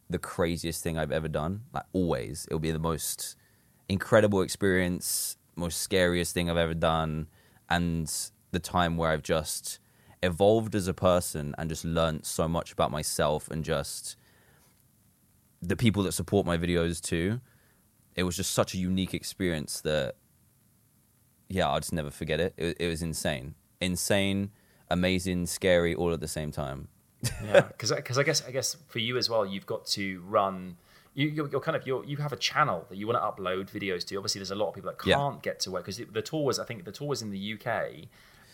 [0.09, 1.63] the craziest thing I've ever done.
[1.73, 3.35] Like always, it'll be the most
[3.89, 7.27] incredible experience, most scariest thing I've ever done,
[7.69, 8.13] and
[8.51, 9.79] the time where I've just
[10.23, 14.15] evolved as a person and just learned so much about myself and just
[15.61, 17.41] the people that support my videos too.
[18.15, 20.15] It was just such a unique experience that,
[21.49, 22.53] yeah, I'll just never forget it.
[22.57, 24.51] It, it was insane, insane,
[24.89, 26.87] amazing, scary, all at the same time.
[27.43, 30.77] yeah, because I guess I guess for you as well, you've got to run
[31.17, 33.71] you, you're, you're, kind of you're, you have a channel that you want to upload
[33.71, 34.17] videos to.
[34.17, 35.41] Obviously, there's a lot of people that can't yeah.
[35.41, 38.07] get to work because the tour was I think the tour was in the UK,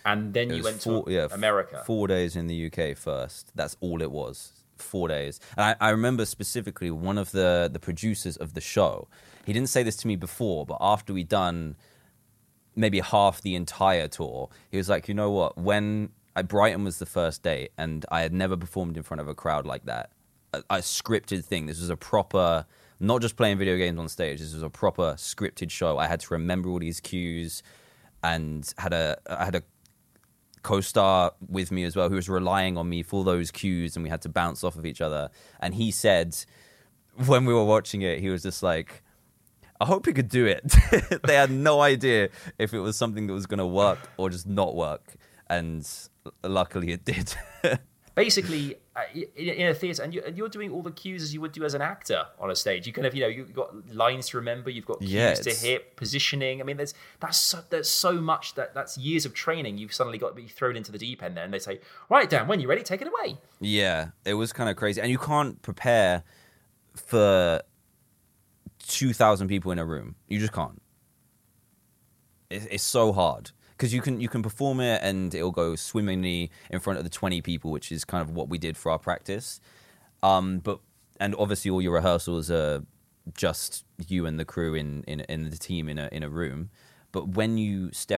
[0.05, 1.83] and then you went four, to yeah, America.
[1.85, 3.51] Four days in the UK first.
[3.55, 4.51] That's all it was.
[4.77, 5.39] Four days.
[5.57, 9.07] And I, I remember specifically one of the the producers of the show.
[9.45, 11.75] He didn't say this to me before, but after we'd done
[12.75, 15.57] maybe half the entire tour, he was like, you know what?
[15.57, 19.27] When I, Brighton was the first date, and I had never performed in front of
[19.27, 20.11] a crowd like that
[20.53, 21.65] a, a scripted thing.
[21.65, 22.65] This was a proper,
[22.99, 24.39] not just playing video games on stage.
[24.39, 25.97] This was a proper scripted show.
[25.97, 27.63] I had to remember all these cues,
[28.23, 29.63] and had a I had a
[30.63, 34.09] co-star with me as well who was relying on me for those cues, and we
[34.09, 35.29] had to bounce off of each other.
[35.59, 36.35] And he said
[37.25, 39.03] when we were watching it, he was just like.
[39.81, 40.63] I hope he could do it.
[41.25, 44.47] they had no idea if it was something that was going to work or just
[44.47, 45.15] not work.
[45.49, 45.85] And
[46.41, 47.35] luckily it did.
[48.15, 49.01] basically uh,
[49.35, 51.81] in a theater and you're doing all the cues as you would do as an
[51.81, 52.85] actor on a stage.
[52.85, 55.49] You kind of you know you've got lines to remember you've got cues yeah, to
[55.49, 56.61] hit positioning.
[56.61, 60.17] I mean there's that's so, there's so much that that's years of training you've suddenly
[60.17, 62.59] got to be thrown into the deep end there and they say right dan when
[62.59, 63.37] you're ready take it away.
[63.59, 66.23] Yeah it was kind of crazy and you can't prepare
[66.95, 67.61] for
[68.87, 70.15] 2000 people in a room.
[70.27, 70.81] You just can't.
[72.49, 76.79] It's so hard because you can you can perform it and it'll go swimmingly in
[76.79, 79.59] front of the 20 people which is kind of what we did for our practice.
[80.21, 80.79] Um, but
[81.19, 82.83] and obviously all your rehearsals are
[83.33, 86.69] just you and the crew in in, in the team in a in a room.
[87.11, 88.19] But when you step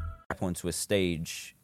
[0.41, 1.55] onto a stage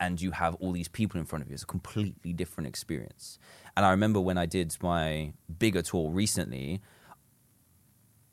[0.00, 1.54] and you have all these people in front of you.
[1.54, 3.38] It's a completely different experience.
[3.76, 6.80] And I remember when I did my bigger tour recently,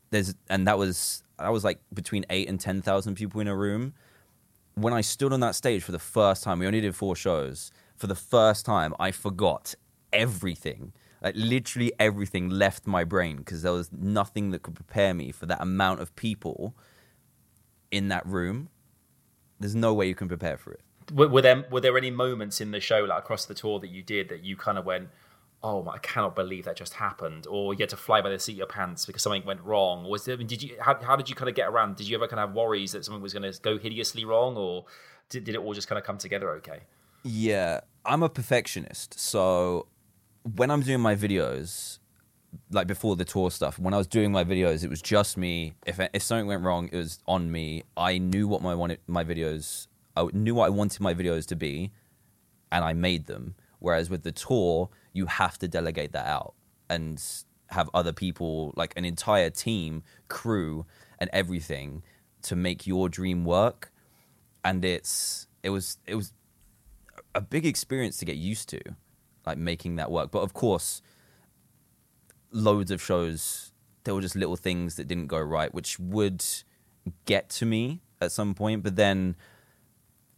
[0.10, 3.56] there's and that was I was like between eight and ten thousand people in a
[3.56, 3.94] room.
[4.76, 7.72] When I stood on that stage for the first time, we only did four shows.
[7.96, 9.76] For the first time, I forgot
[10.14, 10.94] everything.
[11.22, 15.48] Like literally everything left my brain because there was nothing that could prepare me for
[15.48, 16.76] that amount of people
[17.90, 18.70] in that room
[19.60, 20.82] there's no way you can prepare for it.
[21.14, 23.90] Were, were there were there any moments in the show, like across the tour, that
[23.90, 25.10] you did that you kind of went,
[25.64, 28.54] "Oh, I cannot believe that just happened," or you had to fly by the seat
[28.54, 30.04] of your pants because something went wrong?
[30.04, 30.36] Was there?
[30.36, 30.76] I mean, did you?
[30.80, 31.96] How, how did you kind of get around?
[31.96, 34.58] Did you ever kind of have worries that something was going to go hideously wrong,
[34.58, 34.86] or
[35.30, 36.82] did, did it all just kind of come together okay?
[37.24, 39.88] Yeah, I'm a perfectionist, so
[40.56, 42.00] when I'm doing my videos,
[42.72, 45.74] like before the tour stuff, when I was doing my videos, it was just me.
[45.86, 47.84] If if something went wrong, it was on me.
[47.96, 51.56] I knew what my wanted, my videos, I knew what I wanted my videos to
[51.56, 51.92] be,
[52.72, 53.56] and I made them.
[53.80, 56.54] Whereas with the tour, you have to delegate that out
[56.90, 57.22] and
[57.70, 60.86] have other people, like an entire team, crew,
[61.20, 62.04] and everything
[62.44, 63.92] to make your dream work.
[64.64, 66.34] And it's it was it was
[67.36, 68.82] a big experience to get used to,
[69.46, 70.32] like making that work.
[70.32, 71.02] But of course,
[72.52, 73.72] loads of shows
[74.04, 76.44] there were just little things that didn't go right, which would
[77.26, 78.82] get to me at some point.
[78.84, 79.36] But then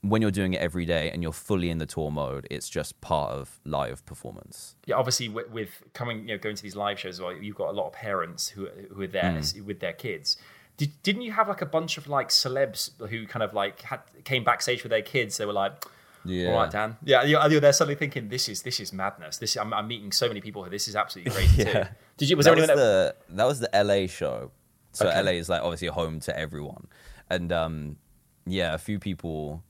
[0.02, 3.00] when you're doing it every day and you're fully in the tour mode, it's just
[3.02, 4.76] part of live performance.
[4.86, 7.70] Yeah, obviously with, with coming, you know, going to these live shows, well, you've got
[7.70, 9.66] a lot of parents who who are there Mm.
[9.66, 10.38] with their kids.
[10.78, 14.00] Did, didn't you have like a bunch of like celebs who kind of like had
[14.24, 15.38] came backstage with their kids?
[15.38, 15.84] They were like,
[16.26, 16.50] Yeah.
[16.50, 19.38] "All right, Dan." Yeah, you're, you're there suddenly thinking, "This is this is madness.
[19.38, 20.72] This I'm, I'm meeting so many people here.
[20.72, 21.84] This is absolutely crazy too."
[22.18, 22.38] Did you?
[22.38, 23.16] Was that there was anyone that?
[23.30, 24.52] the that was the LA show.
[24.92, 25.22] So Okay.
[25.24, 26.88] LA is like obviously home to everyone,
[27.30, 27.98] and um,
[28.46, 29.64] yeah, a few people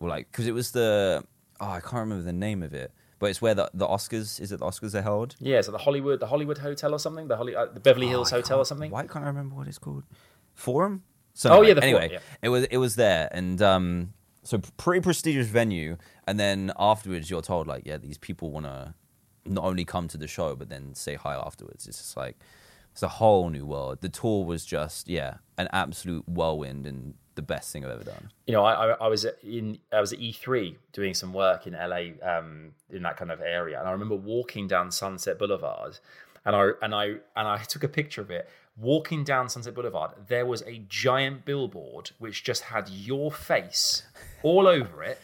[0.00, 1.22] were like because it was the
[1.60, 4.50] oh I can't remember the name of it, but it's where the the Oscars is
[4.52, 5.36] it the Oscars are held.
[5.38, 8.32] Yeah, so the Hollywood, the Hollywood Hotel or something, the Holly, uh, the Beverly Hills
[8.32, 8.90] Oh, Hotel or something.
[8.90, 10.02] Why can't I remember what it's called?
[10.54, 11.02] Forum.
[11.34, 12.18] So Oh, yeah, like- the Forum, anyway, yeah.
[12.42, 14.12] it was it was there, and um,
[14.46, 15.96] so pretty prestigious venue.
[16.26, 18.94] And then afterwards, you're told like, yeah, these people want to
[19.44, 21.86] not only come to the show but then say hi afterwards.
[21.86, 22.36] It's just like
[22.92, 24.00] it's a whole new world.
[24.00, 28.30] The tour was just yeah, an absolute whirlwind and the best thing I've ever done.
[28.46, 31.74] you know, I, I, I was in I was at E3 doing some work in
[31.74, 35.98] LA um, in that kind of area, and I remember walking down Sunset Boulevard,
[36.44, 37.04] and I and I
[37.36, 38.48] and I took a picture of it.
[38.78, 44.02] Walking down Sunset Boulevard, there was a giant billboard which just had your face
[44.42, 45.18] all over it,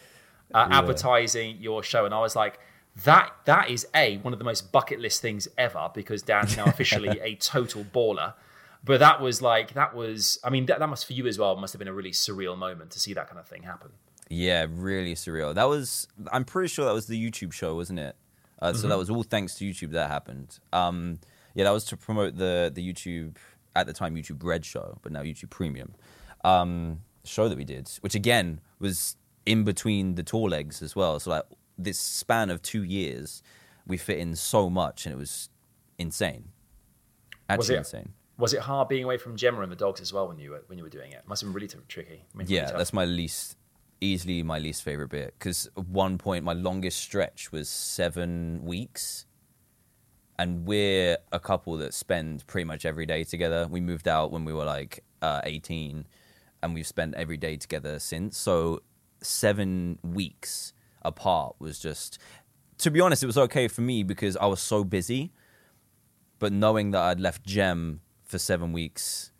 [0.53, 2.59] uh, advertising your show, and I was like.
[3.05, 6.65] That that is a one of the most bucket list things ever because Dan's now
[6.65, 8.35] officially a total baller.
[8.83, 11.55] But that was like that was I mean that, that must for you as well
[11.55, 13.89] must have been a really surreal moment to see that kind of thing happen.
[14.29, 15.55] Yeah, really surreal.
[15.55, 18.15] That was I'm pretty sure that was the YouTube show, wasn't it?
[18.61, 20.59] Uh, So that was all thanks to YouTube that happened.
[20.71, 21.17] Um,
[21.53, 23.35] yeah, that was to promote the the YouTube
[23.75, 25.93] at the time YouTube Red show, but now YouTube Premium
[26.43, 31.19] um, show that we did, which again was in between the tour legs as well.
[31.19, 31.43] So like
[31.77, 33.41] this span of two years,
[33.87, 35.49] we fit in so much, and it was
[35.97, 36.49] insane.
[37.49, 38.13] Actually Was it insane.
[38.37, 40.63] Was it hard being away from Gemma and the dogs as well when you were
[40.67, 41.23] when you were doing it?
[41.27, 42.23] Must have been really t- tricky.
[42.33, 43.57] I mean, Yeah, that's my least,
[44.01, 45.35] easily my least favorite bit.
[45.37, 49.25] Because at one point, my longest stretch was seven weeks,
[50.37, 53.67] and we're a couple that spend pretty much every day together.
[53.69, 56.05] We moved out when we were like uh, eighteen,
[56.61, 58.37] and we've spent every day together since.
[58.37, 58.81] So
[59.21, 62.17] seven weeks apart was just,
[62.77, 65.31] to be honest, it was okay for me because I was so busy.
[66.39, 69.31] But knowing that I'd left Gem for seven weeks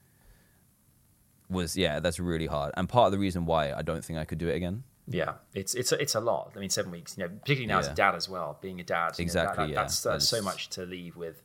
[1.49, 4.25] was yeah, that's really hard, and part of the reason why I don't think I
[4.25, 4.83] could do it again.
[5.07, 6.53] Yeah, it's it's a, it's a lot.
[6.55, 7.17] I mean, seven weeks.
[7.17, 8.57] You know, particularly now as a dad as well.
[8.61, 9.81] Being a dad, you know, that- Exactly, that- yeah.
[9.81, 11.43] that's, that's so much to leave with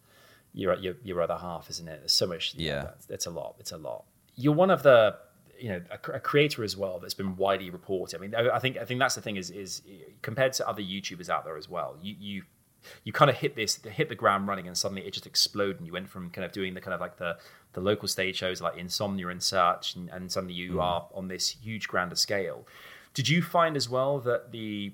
[0.53, 2.01] your your your other half, isn't it?
[2.01, 2.55] There's so much.
[2.55, 2.91] you know, Yeah.
[3.09, 3.57] it's a lot.
[3.59, 4.05] It's a lot.
[4.37, 5.17] You're one of the
[5.59, 8.17] you know a, a creator as well that's been widely reported.
[8.17, 9.83] I mean, I, I think I think that's the thing is is
[10.23, 11.97] compared to other YouTubers out there as well.
[12.01, 12.43] You you
[13.05, 15.87] you kind of hit this hit the ground running and suddenly it just exploded and
[15.87, 17.37] you went from kind of doing the kind of like the
[17.73, 20.83] the local stage shows like insomnia and such and, and suddenly you mm.
[20.83, 22.67] are on this huge grander scale
[23.19, 24.93] did you find as well that the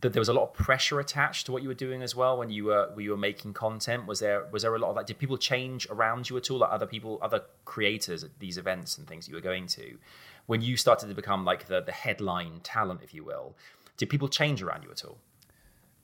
[0.00, 2.38] that there was a lot of pressure attached to what you were doing as well
[2.38, 4.94] when you were when you were making content was there was there a lot of
[4.94, 5.08] that?
[5.08, 8.96] did people change around you at all like other people other creators at these events
[8.96, 9.98] and things you were going to
[10.46, 13.56] when you started to become like the the headline talent if you will
[13.96, 15.18] did people change around you at all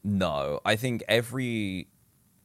[0.04, 1.86] No, I think every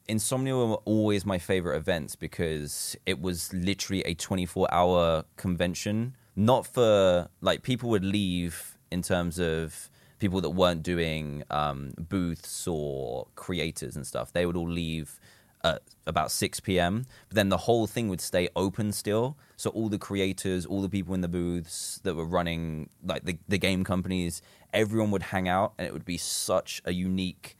[0.07, 6.15] Insomnia were always my favorite events because it was literally a 24 hour convention.
[6.37, 12.67] Not for like people would leave in terms of people that weren't doing um, booths
[12.67, 14.31] or creators and stuff.
[14.31, 15.19] They would all leave
[15.63, 17.07] at about 6 p.m.
[17.27, 19.35] But then the whole thing would stay open still.
[19.55, 23.39] So all the creators, all the people in the booths that were running like the,
[23.47, 24.41] the game companies,
[24.73, 27.57] everyone would hang out and it would be such a unique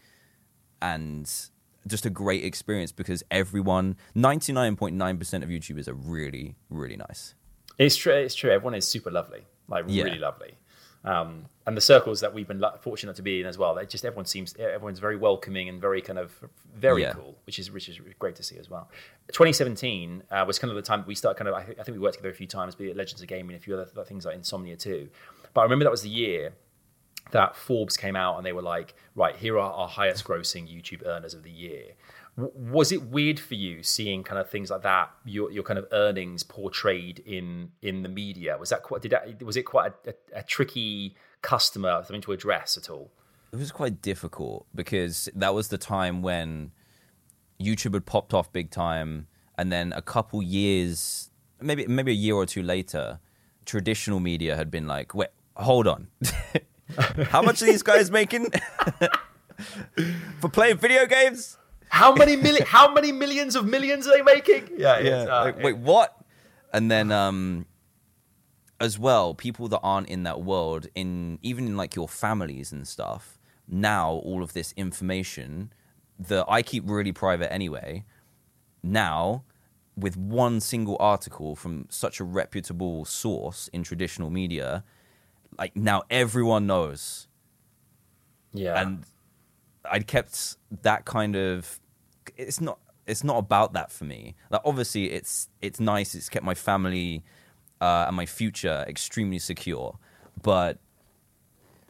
[0.82, 1.50] and
[1.88, 7.34] just a great experience because everyone 99.9% of youtubers are really really nice
[7.78, 8.14] It's true.
[8.14, 8.52] It's true.
[8.52, 10.04] Everyone is super lovely, like Yeah.
[10.06, 10.56] really lovely.
[11.04, 14.04] Um, and the circles that we've been fortunate to be in as well, they just
[14.04, 16.34] everyone seems everyone's very welcoming and very kind of
[16.74, 17.14] very Yeah.
[17.14, 18.90] cool, which is which is great to see as well.
[19.32, 21.54] 2017 uh, was kind of the time we started kind of.
[21.54, 23.56] I, think- I think we worked together a few times, be it Legends of Gaming,
[23.56, 25.10] a few other, other things like Insomnia too.
[25.54, 26.54] But I remember that was the year
[27.32, 31.06] that Forbes came out and they were like, right, here are our highest grossing YouTube
[31.06, 31.92] earners of the year.
[32.38, 35.88] Was it weird for you seeing kind of things like that, your your kind of
[35.92, 38.58] earnings portrayed in in the media?
[38.60, 42.32] Was that quite did that was it quite a, a, a tricky customer something to
[42.32, 43.12] address at all?
[43.52, 46.72] It was quite difficult because that was the time when
[47.60, 49.28] YouTube had popped off big time,
[49.58, 53.20] and then a couple years, maybe maybe a year or two later,
[53.66, 56.08] traditional media had been like, "Wait, hold on,
[57.30, 58.52] how much are these guys making
[60.40, 61.58] for playing video games?"
[61.90, 62.66] How many million?
[62.66, 64.70] how many millions of millions are they making?
[64.78, 65.24] Yeah, yeah.
[65.24, 66.16] uh, like, wait, what?
[66.74, 67.66] And then, um,
[68.80, 72.88] as well, people that aren't in that world, in even in like your families and
[72.88, 75.72] stuff, now all of this information
[76.20, 78.06] that I keep really private anyway,
[78.84, 79.44] now
[79.96, 84.84] with one single article from such a reputable source in traditional media,
[85.58, 87.28] like now everyone knows.
[88.54, 89.04] yeah, And
[89.90, 91.80] I kept that kind of
[92.36, 94.36] it's not it's not about that for me.
[94.50, 97.24] Like obviously it's it's nice, it's kept my family
[97.80, 99.98] uh, and my future extremely secure,
[100.42, 100.80] but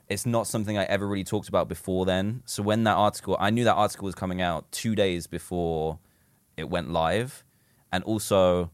[0.10, 2.44] it's not something I ever really talked about before then.
[2.46, 6.00] So when that article, I knew that article was coming out two days before
[6.56, 7.44] it went live,
[7.92, 8.72] and also,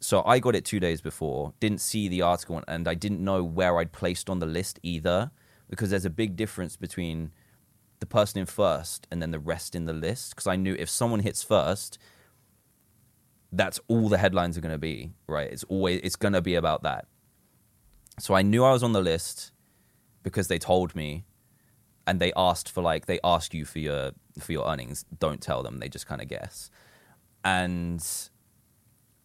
[0.00, 3.44] so I got it two days before, didn't see the article, and I didn't know
[3.44, 5.30] where I'd placed on the list either,
[5.68, 7.32] because there's a big difference between
[8.00, 10.34] the person in first and then the rest in the list.
[10.34, 11.98] Because I knew if someone hits first,
[13.52, 15.50] that's all the headlines are going to be, right?
[15.50, 17.06] It's always it's going to be about that.
[18.18, 19.52] So I knew I was on the list
[20.22, 21.24] because they told me
[22.06, 25.62] and they asked for like they ask you for your for your earnings don't tell
[25.62, 26.70] them they just kind of guess
[27.44, 28.28] and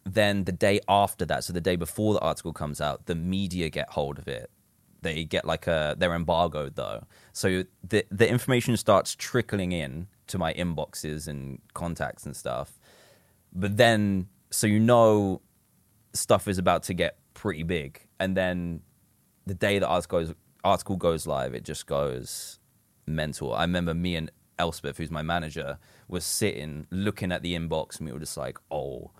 [0.04, 3.68] then the day after that so the day before the article comes out the media
[3.68, 4.50] get hold of it
[5.06, 7.04] they get like a they're embargoed though.
[7.32, 12.78] So the the information starts trickling in to my inboxes and contacts and stuff.
[13.52, 15.40] But then so you know
[16.12, 18.06] stuff is about to get pretty big.
[18.18, 18.82] And then
[19.46, 20.34] the day the article goes,
[20.64, 22.58] article goes live it just goes
[23.06, 23.54] mental.
[23.54, 25.78] I remember me and elspeth who's my manager
[26.08, 29.10] was sitting looking at the inbox and we were just like oh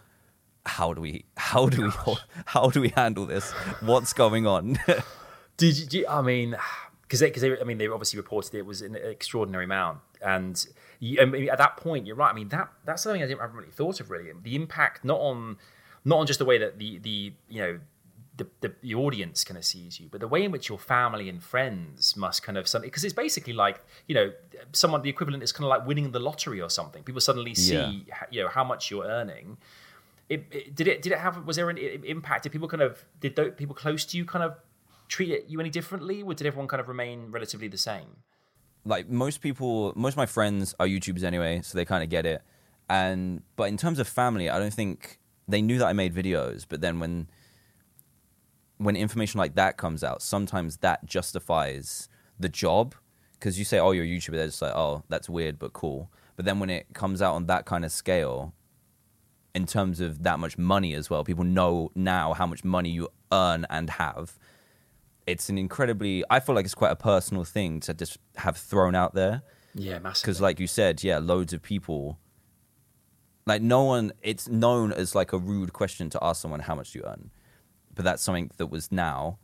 [0.65, 2.15] how do we how do we
[2.47, 3.53] how do we handle this?
[3.81, 4.79] What's going on
[5.57, 6.01] Did you?
[6.01, 6.57] you- I mean,
[7.03, 10.65] because because they, I mean, they obviously reported it was an extraordinary amount, and
[10.99, 12.31] you, I mean, at that point, you're right.
[12.31, 14.31] I mean, that that's something I didn't I haven't really thought of really.
[14.43, 15.57] The impact not on
[16.05, 17.81] not on just the way that the the you know.
[18.39, 21.31] The, the, the audience kind of sees you, but the way in which your family
[21.31, 24.31] and friends must kind of something because it's basically like you know
[24.73, 27.03] someone the equivalent is kind of like winning the lottery or something.
[27.03, 28.25] People suddenly see Yeah.
[28.31, 29.57] you know how much you're earning.
[30.29, 32.43] It, it, did it did it have was there an impact?
[32.43, 34.59] Did people kind of did tho- people close to you kind of
[35.09, 38.25] treat it you any differently, or did everyone kind of remain relatively the same?
[38.87, 42.25] like most people most of my friends are youtubers anyway so they kind of get
[42.25, 42.41] it.
[42.89, 46.65] And but in terms of family i don't think they knew that i made videos
[46.69, 47.29] but then when
[48.79, 52.95] when information like that comes out sometimes that justifies the job.
[53.33, 56.11] Because you say oh you're a youtuber they're just like oh that's weird but cool.
[56.37, 58.55] But then when it comes out on that kind of scale
[59.55, 63.09] in terms of that much money as well people know now how much money you
[63.33, 64.39] earn and have
[65.27, 68.95] it's an incredibly i feel like it's quite a personal thing to just have thrown
[68.95, 69.43] out there.
[69.75, 70.23] Yeah, massive.
[70.23, 72.19] because like you said yeah loads of people
[73.47, 76.93] like no one it's known as like a rude question to ask someone how much
[76.93, 77.31] do you earn
[77.95, 79.39] but that's something that was now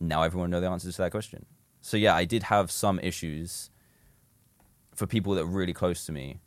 [0.00, 1.46] now everyone know the answers to that question.
[1.80, 3.70] So yeah i did have some issues
[4.94, 6.40] for people that are really close to me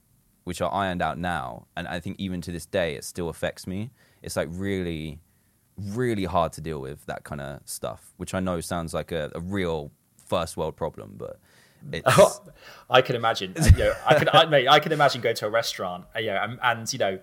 [0.44, 3.66] which are ironed out now and i think even to this day it still affects
[3.66, 3.92] me.
[4.22, 5.20] It's like really
[5.78, 9.32] really hard to deal with that kind of stuff which i know sounds like a,
[9.36, 9.92] a real
[10.26, 11.40] first world problem but
[11.92, 12.40] it's
[12.90, 13.54] I can imagine.
[13.60, 16.20] uh, You know, I can, I, mate, I can imagine going to a restaurant, uh,
[16.20, 17.20] you know, and, and you know,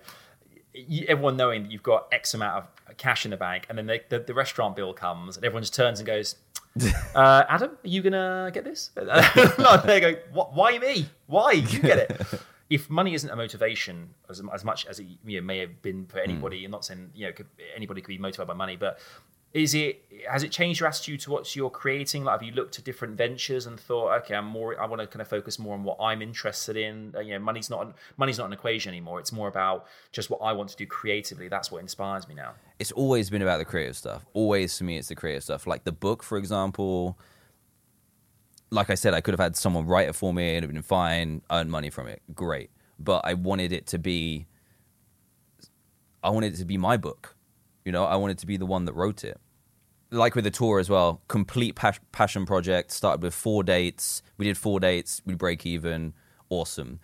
[0.73, 3.87] you, everyone knowing that you've got X amount of cash in the bank, and then
[3.87, 6.35] the, the, the restaurant bill comes, and everyone just turns and goes,
[7.15, 11.07] uh, "Adam, are you gonna get this?" no, they go, Why me?
[11.27, 12.21] Why you get it?"
[12.75, 13.95] If money isn't a motivation
[14.29, 17.11] as, as much as it you know, may have been for anybody, I'm not saying
[17.13, 18.99] you know could, anybody could be motivated by money, but
[19.53, 22.23] is it has it changed your attitude to what you're creating?
[22.23, 25.07] Like, have you looked at different ventures and thought, okay, I'm more, I want to
[25.07, 27.13] kind of focus more on what I'm interested in.
[27.15, 29.19] Uh, you know, money's not an, money's not an equation anymore.
[29.19, 31.49] It's more about just what I want to do creatively.
[31.49, 32.53] That's what inspires me now.
[32.79, 34.25] it's always been about the creative stuff.
[34.33, 35.67] Always for me, it's the creative stuff.
[35.67, 37.17] Like the book, for example.
[38.73, 40.73] Like I said, I could have had someone write it for me and it'd have
[40.73, 42.69] been fine, earn money from it, great.
[42.99, 44.47] But I wanted it to be,
[46.23, 47.35] I wanted it to be my book.
[47.85, 49.39] You know, I wanted to be the one that wrote it.
[50.11, 52.91] like with the tour as well, complete pas- passion project.
[52.91, 54.21] Started with four dates.
[54.37, 55.21] We did four dates.
[55.25, 56.13] We break even.
[56.49, 56.99] Awesome.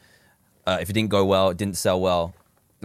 [0.65, 2.34] Uh, if it didn't go well, it didn't sell well,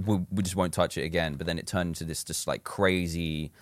[0.06, 1.34] we, we just won't touch it again.
[1.36, 3.52] But then it turned into this just like crazy,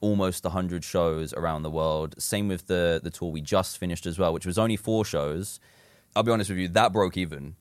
[0.00, 2.14] almost hundred shows around the world.
[2.18, 5.60] Same with the the tour we just finished as well, which was only four shows.
[6.14, 7.56] I'll be honest with you, that broke even.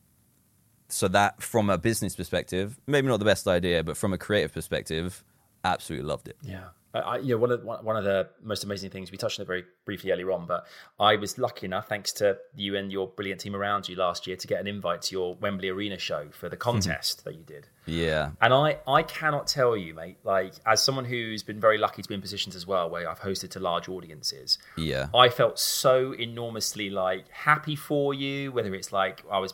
[0.88, 4.54] So that, from a business perspective, maybe not the best idea, but from a creative
[4.54, 5.24] perspective,
[5.64, 6.38] absolutely loved it.
[6.44, 6.66] Yeah.
[6.96, 9.40] I, I, you know, one of one one of the most amazing things we touched
[9.40, 10.66] on it very briefly earlier on, but
[11.00, 14.36] I was lucky enough, thanks to you and your brilliant team around you last year,
[14.36, 16.62] to get an invite to your Wembley Arena show for the hmm.
[16.62, 17.68] contest that you did.
[17.86, 18.32] Yeah.
[18.42, 22.08] And I, I cannot tell you, mate, like as someone who's been very lucky to
[22.08, 25.08] be in positions as well where I've hosted to large audiences, Yeah.
[25.14, 29.54] I felt so enormously like happy for you, whether it's like I was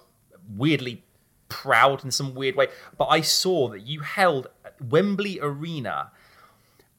[0.55, 1.03] weirdly
[1.49, 2.67] proud in some weird way,
[2.97, 4.47] but I saw that you held
[4.79, 6.11] Wembley Arena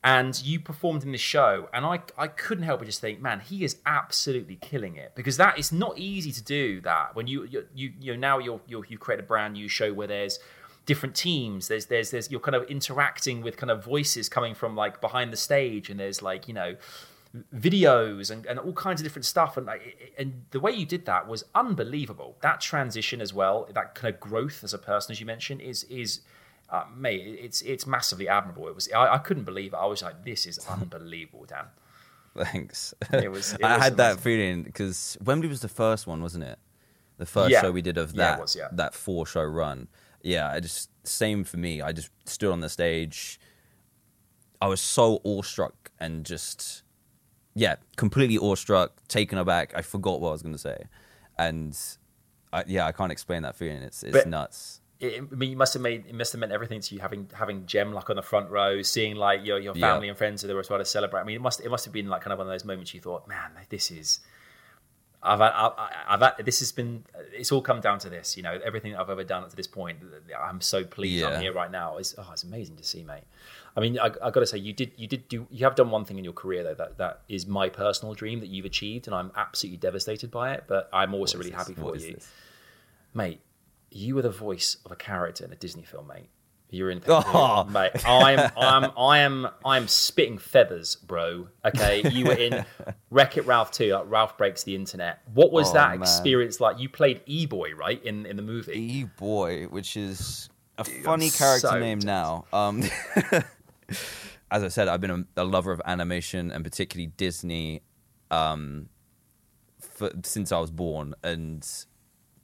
[0.04, 3.40] and you performed in the show and I, I couldn't help but just think man
[3.40, 5.12] he is absolutely killing it.
[5.14, 8.38] Because that is not easy to do that when you you you, you know now
[8.38, 10.38] you're, you're you create a brand new show where there's
[10.86, 11.68] different teams.
[11.68, 15.32] There's there's there's you're kind of interacting with kind of voices coming from like behind
[15.32, 16.76] the stage and there's like you know
[17.54, 19.56] videos and, and all kinds of different stuff.
[19.56, 22.36] And like and the way you did that was unbelievable.
[22.40, 25.84] That transition as well that kind of growth as a person as you mentioned is
[25.84, 26.20] is
[26.72, 28.66] uh, mate, it's it's massively admirable.
[28.66, 29.76] It was I, I couldn't believe it.
[29.76, 31.66] I was like, this is unbelievable, Dan.
[32.36, 32.94] Thanks.
[33.12, 36.44] It was- it I was had that feeling because Wembley was the first one, wasn't
[36.44, 36.58] it?
[37.18, 37.60] The first Yeah.
[37.60, 38.68] show we did of Yeah, that was, yeah.
[38.72, 39.88] that four show run.
[40.22, 41.82] Yeah, I just same for me.
[41.82, 43.38] I just stood on the stage.
[44.60, 46.82] I was so awestruck and just
[47.54, 49.72] yeah, completely awestruck, taken aback.
[49.76, 50.84] I forgot what I was going to say,
[51.38, 51.76] and
[52.52, 53.82] I, yeah, I can't explain that feeling.
[53.82, 54.80] It's it's But- nuts.
[55.02, 57.28] It, I mean, you must have made it must have meant everything to you having
[57.34, 59.90] having Gem like on the front row, seeing like your your Yeah.
[59.92, 61.20] family and friends there as well to celebrate.
[61.20, 62.94] I mean, it must it must have been like kind of one of those moments
[62.94, 64.20] you thought, man, this is.
[65.24, 68.58] I've, had, I've, I've this has been it's all come down to this you know
[68.64, 69.98] everything I've ever done up to this point
[70.36, 71.28] I'm so pleased Yeah.
[71.28, 73.22] I'm here right now it's oh it's amazing to see mate
[73.76, 75.90] I mean I, I got to say you did you did do you have done
[75.92, 79.06] one thing in your career though that that is my personal dream that you've achieved
[79.06, 81.56] and I'm absolutely devastated by it but I'm also really this?
[81.56, 82.18] happy for What you
[83.14, 83.40] mate,
[83.94, 86.28] you were the voice of a character in a Disney film, mate.
[86.70, 87.64] You're in, Oh.
[87.70, 87.90] mate.
[88.06, 91.48] I'm, I'm, I am, I'm spitting feathers, bro.
[91.66, 92.64] Okay, you were in
[93.10, 93.92] Wreck It Ralph 2.
[93.92, 95.20] Like Ralph breaks the internet.
[95.34, 96.00] What was Oh, that man.
[96.00, 96.78] experience like?
[96.78, 98.72] You played E Boy, right, in in the movie.
[98.72, 102.46] E Boy, which is a Dude, funny I'm character so name now.
[102.54, 102.82] Um,
[104.50, 107.82] as I said, I've been a, a lover of animation and particularly Disney
[108.30, 108.88] um,
[109.80, 111.66] for, since I was born, and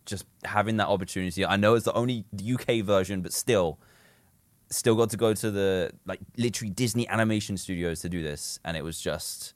[0.09, 1.45] just having that opportunity.
[1.45, 3.79] I know it's the only UK version, but still,
[4.71, 8.77] still got to go to the like literally Disney animation studios to do this, and
[8.77, 9.55] it was just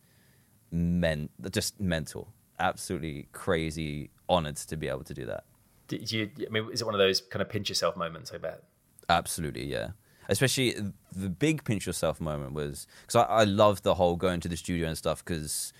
[0.71, 2.29] men, just mental,
[2.59, 5.45] absolutely crazy, honored to be able to do that.
[5.89, 6.31] Did you?
[6.47, 8.31] I mean, is it one of those kind of pinch yourself moments?
[8.33, 8.63] I bet.
[9.09, 9.89] Absolutely, yeah.
[10.29, 10.77] Especially
[11.15, 14.57] the big pinch yourself moment was because I, I love the whole going to the
[14.57, 15.73] studio and stuff because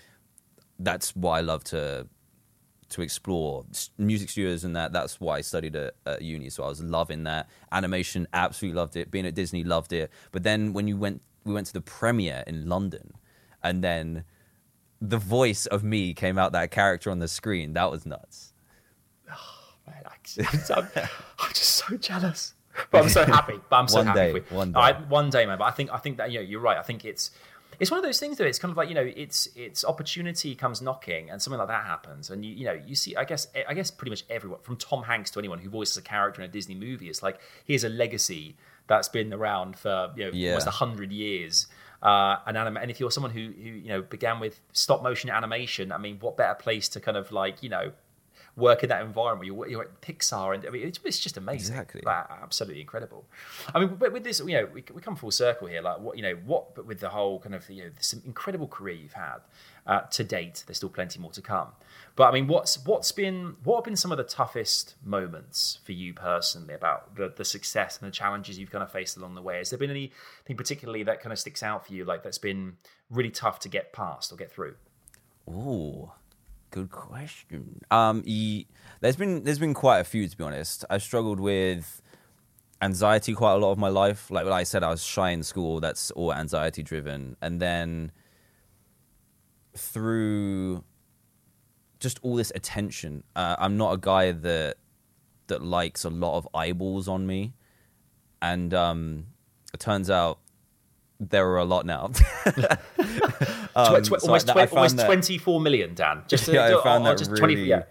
[0.79, 2.07] that's what I love to
[2.93, 3.65] to explore
[3.97, 4.93] music studios and that.
[4.93, 8.27] That's why I studied at, at uni, so I was loving that animation.
[8.33, 9.11] Absolutely loved it.
[9.11, 10.11] Being at Disney, loved it.
[10.31, 13.13] But then when you went, we went to the premiere in London,
[13.61, 14.23] and then
[15.01, 17.73] the voice of me came out that character on the screen.
[17.73, 18.53] That was nuts.
[19.87, 20.87] Man, I, I'm,
[21.39, 22.53] I'm just so jealous.
[22.89, 23.59] But I'm so happy.
[23.69, 24.39] But I'm so One happy.
[24.39, 24.79] day, one day.
[24.79, 25.59] I, one day, man.
[25.59, 26.77] But I think I think that you know you're right.
[26.77, 27.29] I think it's
[27.79, 28.45] it's one of those things though.
[28.45, 31.85] It's kind of like you know it's it's opportunity comes knocking, and something like that
[31.85, 33.15] happens, and you you know you see.
[33.15, 36.01] I guess I guess pretty much everyone from Tom Hanks to anyone who voices a
[36.01, 37.09] character in a Disney movie.
[37.09, 38.55] It's like here's a legacy
[38.87, 40.49] that's been around for you know Yeah.
[40.51, 41.67] almost hundred years.
[42.01, 45.29] Uh, and, anim- and if you're someone who, who you know began with stop motion
[45.29, 47.93] animation, I mean, what better place to kind of like you know
[48.55, 49.47] work in that environment.
[49.47, 51.73] You're, you're at Pixar, and I mean, it's, it's just amazing.
[51.73, 52.01] Exactly.
[52.05, 53.25] Like, absolutely incredible.
[53.73, 55.81] I mean, but with this, you know, we, we come full circle here.
[55.81, 58.67] Like, what you know, what, but with the whole kind of you know, this incredible
[58.67, 59.39] career you've had
[59.87, 60.63] uh, to date.
[60.65, 61.69] There's still plenty more to come.
[62.15, 65.93] But I mean, what's what's been what have been some of the toughest moments for
[65.93, 69.41] you personally about the, the success and the challenges you've kind of faced along the
[69.41, 69.57] way?
[69.57, 72.77] Has there been anything particularly that kind of sticks out for you, like that's been
[73.09, 74.75] really tough to get past or get through?
[75.49, 76.11] Ooh,
[76.73, 77.81] good question.
[77.91, 78.65] Um, ye,
[78.99, 80.83] there's been there's been quite a few to be honest.
[80.89, 82.01] I struggled with
[82.81, 84.31] anxiety quite a lot of my life.
[84.31, 85.79] Like like I said, I was shy in school.
[85.79, 88.11] That's all anxiety driven, and then
[89.77, 90.83] through
[91.99, 94.77] just all this attention, uh, I'm not a guy that
[95.47, 97.53] that likes a lot of eyeballs on me,
[98.41, 99.27] and um,
[99.75, 100.39] it turns out
[101.19, 102.11] there are a lot now.
[103.75, 106.23] Um, tw- so almost, I- tw- almost that- 24 million, Dan.
[106.27, 107.83] Just, yeah, uh, I found or that just really, 20, yeah.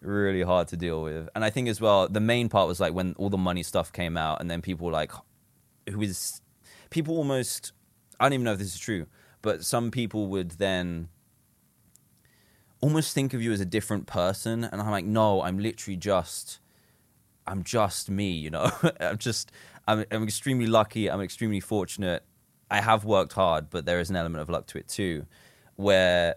[0.00, 1.28] really hard to deal with.
[1.34, 3.92] And I think as well, the main part was like when all the money stuff
[3.92, 5.12] came out, and then people were like,
[5.90, 6.40] who is
[6.90, 7.72] people almost.
[8.20, 9.06] I don't even know if this is true,
[9.42, 11.08] but some people would then
[12.80, 16.60] almost think of you as a different person, and I'm like, no, I'm literally just,
[17.46, 18.30] I'm just me.
[18.30, 19.50] You know, I'm just,
[19.88, 21.10] I'm, I'm extremely lucky.
[21.10, 22.22] I'm extremely fortunate.
[22.70, 25.26] I have worked hard, but there is an element of luck to it too,
[25.76, 26.36] where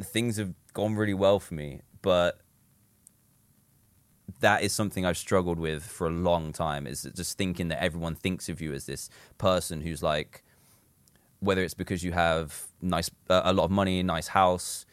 [0.00, 2.38] things have gone really well for me, but
[4.40, 6.86] that is something I've struggled with for a long time.
[6.86, 9.08] Is just thinking that everyone thinks of you as this
[9.38, 10.42] person who's like,
[11.40, 14.84] whether it's because you have nice, uh, a lot of money, a nice house,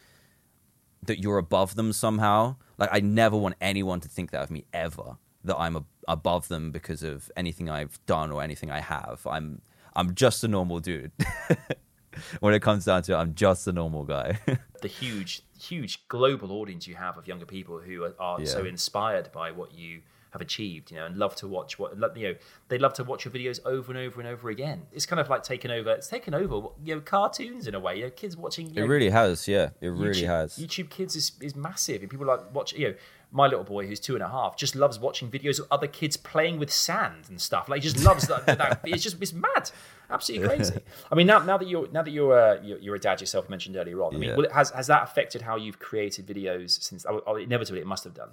[1.02, 2.56] that you're above them somehow.
[2.78, 5.16] Like I never want anyone to think that of me ever.
[5.44, 9.26] That I'm a, above them because of anything I've done or anything I have.
[9.26, 9.62] I'm
[9.94, 11.12] I'm just a normal dude.
[12.40, 14.38] when it comes down to it, I'm just a normal guy.
[14.82, 18.46] the huge, huge global audience you have of younger people who are, are Yeah.
[18.46, 22.28] so inspired by what you have achieved, you know, and love to watch what you
[22.28, 22.34] know.
[22.68, 24.82] They love to watch your videos over and over and over again.
[24.92, 25.90] It's kind of like taking over.
[25.90, 27.96] It's taken over, you know, cartoons in a way.
[27.96, 28.66] You know, kids watching.
[28.68, 29.70] You it know, really has, yeah.
[29.80, 30.56] It really YouTube, has.
[30.56, 32.72] YouTube Kids is, is massive, and people like watch.
[32.74, 32.94] You know,
[33.32, 36.16] my little boy who's two and a half just loves watching videos of other kids
[36.16, 37.68] playing with sand and stuff.
[37.68, 38.44] Like, he just loves that.
[38.46, 39.70] that it's just it's mad,
[40.10, 40.78] absolutely crazy.
[41.10, 43.44] I mean, now now that you're now that you're uh, you're, you're a dad yourself,
[43.46, 44.14] you mentioned earlier on.
[44.14, 44.36] I mean, Yeah.
[44.36, 47.06] will it- has has that affected how you've created videos since?
[47.08, 48.30] Oh, oh, inevitably, it must have done.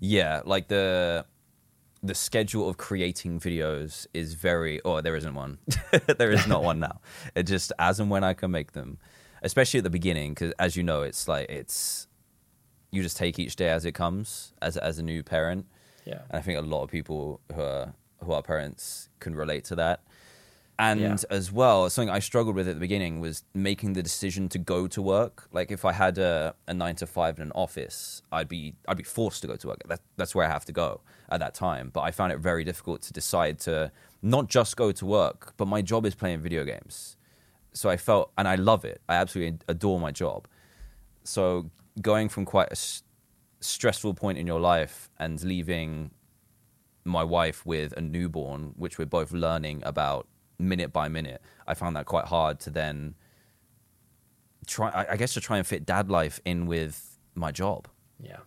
[0.00, 1.24] Yeah, like the
[2.02, 5.56] the schedule of creating videos is very oh there isn't one
[6.18, 7.00] there is not one now
[7.34, 8.98] it just as and when i can make them
[9.42, 12.06] especially at the beginning because as you know it's like it's
[12.94, 15.66] you just take each day as it comes as as a new parent.
[16.06, 16.20] Yeah.
[16.30, 19.74] and i think a lot of people who are who are parents can relate to
[19.76, 19.98] that.
[20.78, 21.16] And Yeah.
[21.40, 24.78] as well something i struggled with at the beginning was making the decision to go
[24.96, 25.36] to work.
[25.58, 28.96] Like if i had a, a nine to five in an office i'd be i'd
[29.04, 29.80] be forced to go to work.
[29.92, 30.88] That, that's where i have to go
[31.34, 31.86] at that time.
[31.96, 33.76] But i found it very difficult to decide to
[34.36, 37.16] not just go to work but my job is playing video games.
[37.80, 38.98] So i felt and i love it.
[39.12, 40.40] I absolutely adore my job.
[41.34, 41.70] So
[42.00, 43.02] going from quite a s-
[43.60, 46.10] stressful point in your life and leaving
[47.04, 50.26] my wife with a newborn, which we're both learning about
[50.58, 53.14] minute by minute, I found that quite hard to then
[54.66, 54.88] try.
[54.90, 57.88] I- I guess to try and fit dad life in with my job.
[58.20, 58.38] Yeah,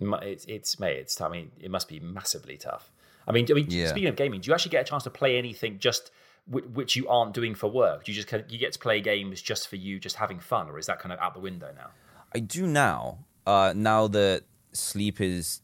[0.00, 0.98] it's it's mate.
[0.98, 2.92] It's I mean, it must be massively tough.
[3.26, 3.86] I mean, I mean, Yeah.
[3.86, 6.10] speaking of gaming, do you actually get a chance to play anything just
[6.46, 8.04] whi- which you aren't doing for work?
[8.04, 10.78] Do you just you get to play games just for you, just having fun, or
[10.78, 11.90] is that kind of out the window now?
[12.34, 13.18] I do now.
[13.46, 15.60] Uh, now that sleep is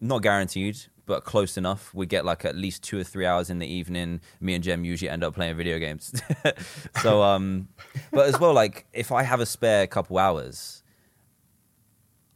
[0.00, 1.92] not guaranteed, but close enough.
[1.94, 4.20] We get like at least two or three hours in the evening.
[4.40, 6.14] Me and Jem usually end up playing video games.
[7.02, 7.68] so, um,
[8.10, 10.82] but as well, like if I have a spare couple hours,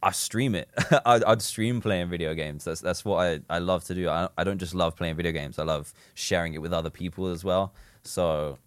[0.01, 0.69] I stream it.
[1.05, 2.65] I'd, I'd stream playing video games.
[2.65, 4.09] That's that's what I, I love to do.
[4.09, 5.57] I, I don't just love playing video games.
[5.57, 7.73] I love sharing it with other people as well.
[8.03, 8.59] So,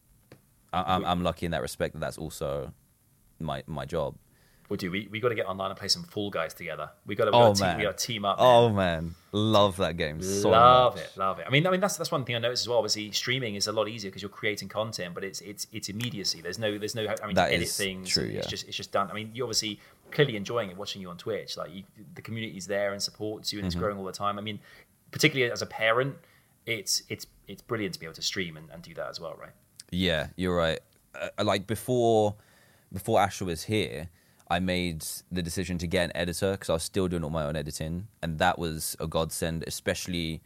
[0.72, 2.72] I, I'm I'm lucky in that respect that that's also
[3.38, 4.16] my my job.
[4.72, 4.90] We do.
[4.90, 6.90] We we got to get online and play some Fall Guys together.
[7.06, 7.30] We got to.
[7.32, 8.36] Oh we gotta man, team, we got to team up.
[8.40, 8.74] Oh man.
[9.04, 10.20] man, love that game.
[10.22, 11.04] So love much.
[11.04, 11.44] it, love it.
[11.46, 12.78] I mean, I mean that's that's one thing I noticed as well.
[12.78, 16.40] Obviously, streaming is a lot easier because you're creating content, but it's it's it's immediacy.
[16.40, 18.08] There's no there's no I mean That edit is things.
[18.08, 19.10] true, It's just it's just done.
[19.10, 19.78] I mean, you're obviously
[20.10, 21.56] clearly enjoying it watching you on Twitch.
[21.56, 21.82] Like you,
[22.14, 23.76] the community's there and supports you, and Mm-hmm.
[23.76, 24.38] it's growing all the time.
[24.38, 24.58] I mean,
[25.10, 26.16] particularly as a parent,
[26.66, 29.36] it's it's it's brilliant to be able to stream and, and do that as well,
[29.38, 29.52] right?
[29.90, 30.80] Yeah, you're right.
[31.14, 32.36] Uh, like before,
[32.90, 34.08] before Asher was here,
[34.52, 37.44] I made the decision to get an editor because I was still doing all my
[37.44, 39.64] own editing, and that was a godsend.
[39.66, 40.42] Especially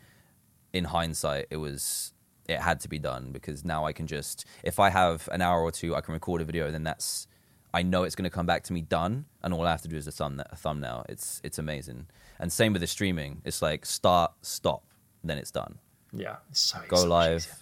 [0.72, 2.12] in hindsight, it was
[2.48, 5.60] it had to be done because now I can just if I have an hour
[5.60, 7.26] or two, I can record a video, then that's
[7.74, 9.88] I know it's going to come back to me done, and all I have to
[9.88, 11.04] do is a, thumb, a thumbnail.
[11.08, 12.06] It's it's amazing.
[12.38, 13.42] And same with the streaming.
[13.44, 14.84] It's like start, stop,
[15.24, 15.78] then it's done.
[16.12, 17.54] Yeah, it's so Go so live, easier.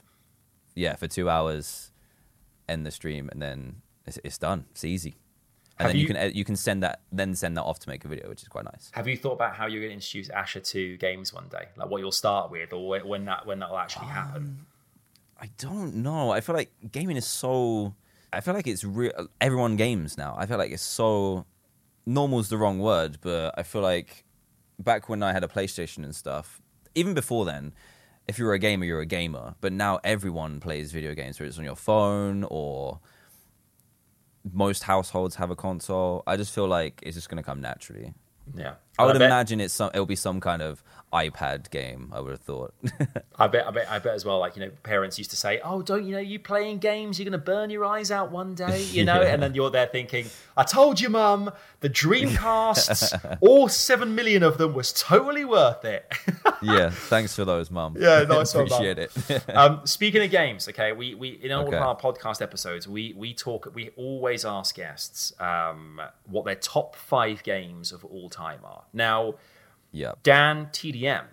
[0.75, 1.91] yeah, for two hours,
[2.69, 4.67] end the stream, and then it's, it's done.
[4.73, 5.17] It's easy.
[5.79, 7.89] And Have then you, you- can you can send that then send that off to
[7.89, 8.91] make a video, which is quite nice.
[8.93, 11.67] Have you thought about how you're going to introduce Asher to games one day?
[11.77, 14.37] Like what you'll start with, or when- that when that will actually happen?
[14.61, 14.67] Um,
[15.41, 16.31] I don't know.
[16.31, 17.95] I feel like gaming is so.
[18.33, 19.13] I feel like it's real.
[19.41, 20.35] Everyone games now.
[20.39, 21.45] I feel like it's so.
[22.07, 24.25] Normal is the wrong word, but I feel like
[24.79, 26.61] back when I had a PlayStation and stuff,
[26.95, 27.73] even before then,
[28.29, 29.55] if you were a gamer, you're a gamer.
[29.61, 33.01] But now everyone plays video games, whether it's on your phone or
[34.53, 36.23] most households have a console.
[36.27, 38.15] I just feel like it's just going to come naturally.
[38.55, 38.75] Yeah.
[38.99, 39.91] I would bet- imagine it's some.
[39.95, 40.83] It'll be some kind of
[41.13, 42.11] iPad game.
[42.13, 42.75] I would have thought.
[43.39, 44.39] I bet, I bet, I bet as well.
[44.41, 47.19] Like you know, parents used to say, "Oh, don't you know you playing games?
[47.19, 49.21] You're going to burn your eyes out one day," you know.
[49.23, 49.33] Yeah.
[49.33, 50.27] And then you're there thinking,
[50.57, 56.13] "I told you, mum, the Dreamcasts, all seven million of them, was totally worth it."
[56.63, 56.91] yeah.
[56.91, 57.97] Thanks for those, Mum.
[57.99, 59.11] Yeah, nice one, Appreciate it.
[59.55, 61.77] um, speaking of games, okay, we we in all Okay.
[61.77, 66.97] of our podcast episodes, we we talk, we always ask guests um, what their top
[66.97, 68.84] five games of all time are.
[68.93, 69.35] Now,
[69.93, 70.13] yeah.
[70.23, 71.25] DanTDM.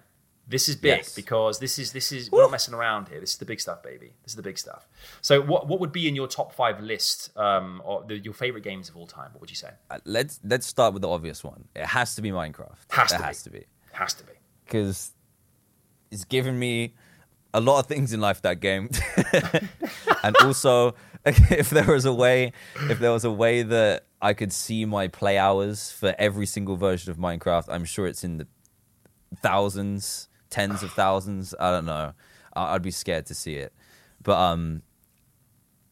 [0.47, 1.15] This is big Yes.
[1.15, 3.21] because this is this is we're not messing around here.
[3.21, 4.11] This is the big stuff, baby.
[4.23, 4.85] This is the big stuff.
[5.21, 8.63] So, what what would be in your top five list um, or the, your favorite
[8.63, 9.29] games of all time?
[9.31, 9.69] What would you say?
[9.89, 11.65] Uh, Let's let's start with the obvious one.
[11.73, 12.75] It has to be Minecraft.
[12.89, 13.23] Has it to be.
[13.27, 14.33] has to be Has to be.
[14.65, 15.11] because
[16.09, 16.95] it's given me
[17.53, 18.89] a lot of things in life that game,
[20.23, 20.95] and also
[21.25, 22.53] if there was a way,
[22.89, 26.77] if there was a way that I could see my play hours for every single
[26.77, 28.47] version of Minecraft, I'm sure it's in the
[29.37, 31.53] thousands, tens of thousands.
[31.59, 32.13] I don't know.
[32.53, 33.73] I'd be scared to see it,
[34.21, 34.81] but um,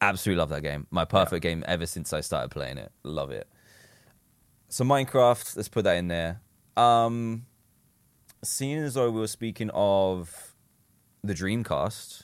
[0.02, 0.88] absolutely love that game.
[0.92, 2.92] My perfect game ever since I started playing it.
[3.04, 3.48] Love it.
[4.68, 6.42] So Minecraft, let's put that in there.
[6.76, 7.46] Um,
[8.44, 10.54] seeing as though we were speaking of
[11.24, 12.24] the Dreamcast,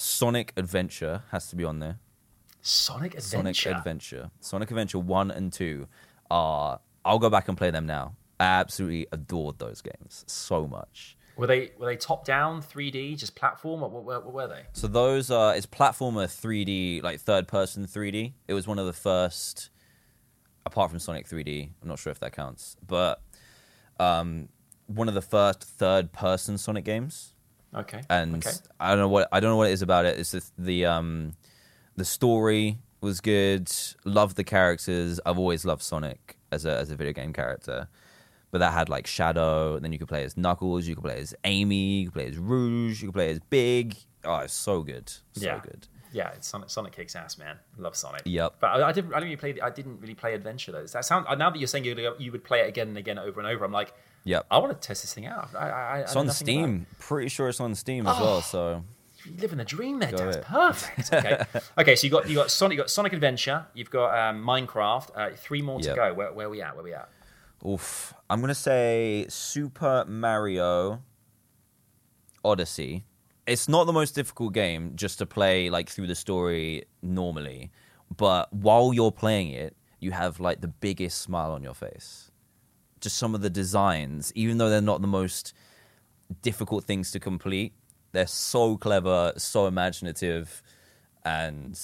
[0.00, 1.98] Sonic Adventure has to be on there.
[2.62, 3.52] Sonic Adventure.
[3.60, 5.88] Sonic Adventure, Sonic Adventure one and two
[6.30, 6.80] are.
[7.04, 8.16] I'll go back and play them now.
[8.38, 11.18] I absolutely adored those games so much.
[11.36, 13.82] Were they were they top down 3D, just platform?
[13.82, 14.62] What, what, what were they?
[14.72, 18.32] So those are it's platformer 3D, like third person 3D.
[18.48, 19.68] It was one of the first,
[20.64, 21.72] apart from Sonic 3D.
[21.82, 23.20] I'm not sure if that counts, but
[23.98, 24.48] um,
[24.86, 27.34] one of the first third person Sonic games.
[27.74, 28.00] Okay.
[28.10, 28.56] And okay.
[28.78, 30.18] I don't know what I don't know what it is about it.
[30.18, 31.32] It's the the um,
[31.96, 33.70] the story was good.
[34.04, 35.20] Love the characters.
[35.24, 37.88] I've always loved Sonic as a as a video game character.
[38.50, 41.18] But that had like Shadow, and then you could play as Knuckles, you could play
[41.20, 43.96] as Amy, you could play as Rouge, you could play as Big.
[44.24, 45.08] Oh, it's so good.
[45.08, 45.60] So Yeah.
[45.62, 45.86] good.
[46.12, 47.56] Yeah, it's Sonic, Sonic kicks ass, man.
[47.78, 48.22] Love Sonic.
[48.24, 48.56] Yep.
[48.58, 49.14] But I, I didn't.
[49.14, 49.60] I didn't really play.
[49.60, 50.84] I didn't really play Adventure though.
[50.84, 51.26] That sound.
[51.38, 53.64] Now that you're saying you you would play it again and again over and over,
[53.64, 53.94] I'm like,
[54.24, 54.46] Yep.
[54.50, 55.48] I want to test this thing out.
[55.54, 56.86] I, I, I It's know on Steam.
[56.98, 58.42] Pretty sure it's on Steam as well.
[58.42, 58.84] So
[59.24, 60.28] You live in a dream there, Go Dan.
[60.28, 60.44] It's it.
[60.44, 61.12] perfect.
[61.14, 61.44] Okay.
[61.78, 61.96] okay.
[61.96, 62.76] So you got you got Sonic.
[62.76, 63.66] You got Sonic Adventure.
[63.74, 65.10] You've got um, Minecraft.
[65.14, 65.96] Uh, three more to Yep.
[65.96, 66.14] go.
[66.14, 66.74] Where, where we at?
[66.74, 67.08] Where are we at?
[67.66, 68.12] Oof.
[68.28, 71.02] I'm gonna say Super Mario
[72.44, 73.04] Odyssey.
[73.46, 77.70] It's not the most difficult game just to play like through the story normally,
[78.16, 82.29] but while you're playing it, you have like the biggest smile on your face.
[83.00, 85.54] Just some of the designs, even though they're not the most
[86.42, 87.72] difficult things to complete,
[88.12, 90.62] they're so clever, so imaginative,
[91.24, 91.80] and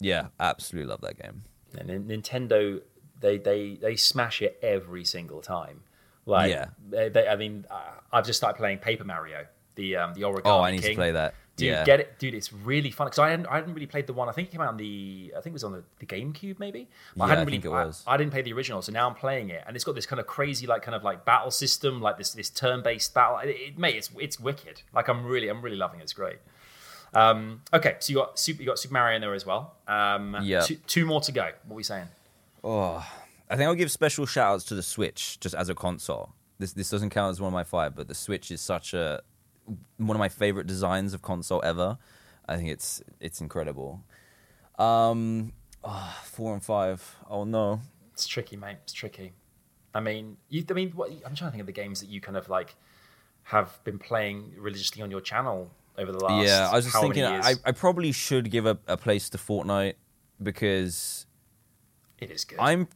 [0.00, 1.42] yeah, absolutely love that game.
[1.78, 2.80] And Nin- Nintendo,
[3.20, 5.82] they they they smash it every single time.
[6.24, 6.66] Like, Yeah.
[6.88, 7.66] they, they, I mean,
[8.12, 10.42] I've just started playing Paper Mario, the um, the origami.
[10.44, 11.34] Oh, I need to play that.
[11.62, 11.84] Dude, Yeah.
[11.84, 12.34] get it, dude!
[12.34, 14.28] It's really fun because I hadn't, I hadn't really played the one.
[14.28, 16.58] I think it came out on the, I think it was on the, the GameCube,
[16.58, 16.88] maybe.
[17.16, 18.04] But Yeah, I hadn't I really, think it was.
[18.06, 20.20] I, didn't play the original, so now I'm playing it, and it's got this kind
[20.20, 23.38] of crazy, like, kind of like battle system, like this this turn based battle.
[23.38, 24.82] It, it, mate, it's it's wicked.
[24.94, 26.04] Like, I'm really, I'm really loving it.
[26.04, 26.36] It's great.
[27.14, 29.74] Um, okay, so you got Super, you got Super Mario in there as well.
[29.86, 30.60] Um, Yeah.
[30.62, 31.50] Two, two more to go.
[31.66, 32.06] What are we saying?
[32.64, 33.06] Oh,
[33.50, 36.32] I think I'll give special shout outs to the Switch just as a console.
[36.58, 39.20] This this doesn't count as one of my five, but the Switch is such a
[39.96, 41.98] one of my favorite designs of console ever.
[42.48, 44.02] I think it's it's incredible.
[44.78, 45.52] Um,
[45.84, 47.16] oh, four and five.
[47.28, 47.80] Oh no.
[48.12, 48.78] It's tricky, mate.
[48.82, 49.32] It's tricky.
[49.94, 50.64] I mean, you.
[50.68, 52.74] I mean, what, I'm trying to think of the games that you kind of like
[53.44, 56.46] have been playing religiously on your channel over the last.
[56.46, 57.54] yeah, I was just thinking I.
[57.64, 59.94] I probably should give a, a place to Fortnite
[60.42, 61.26] because
[62.18, 62.58] it is good.
[62.58, 62.88] I'm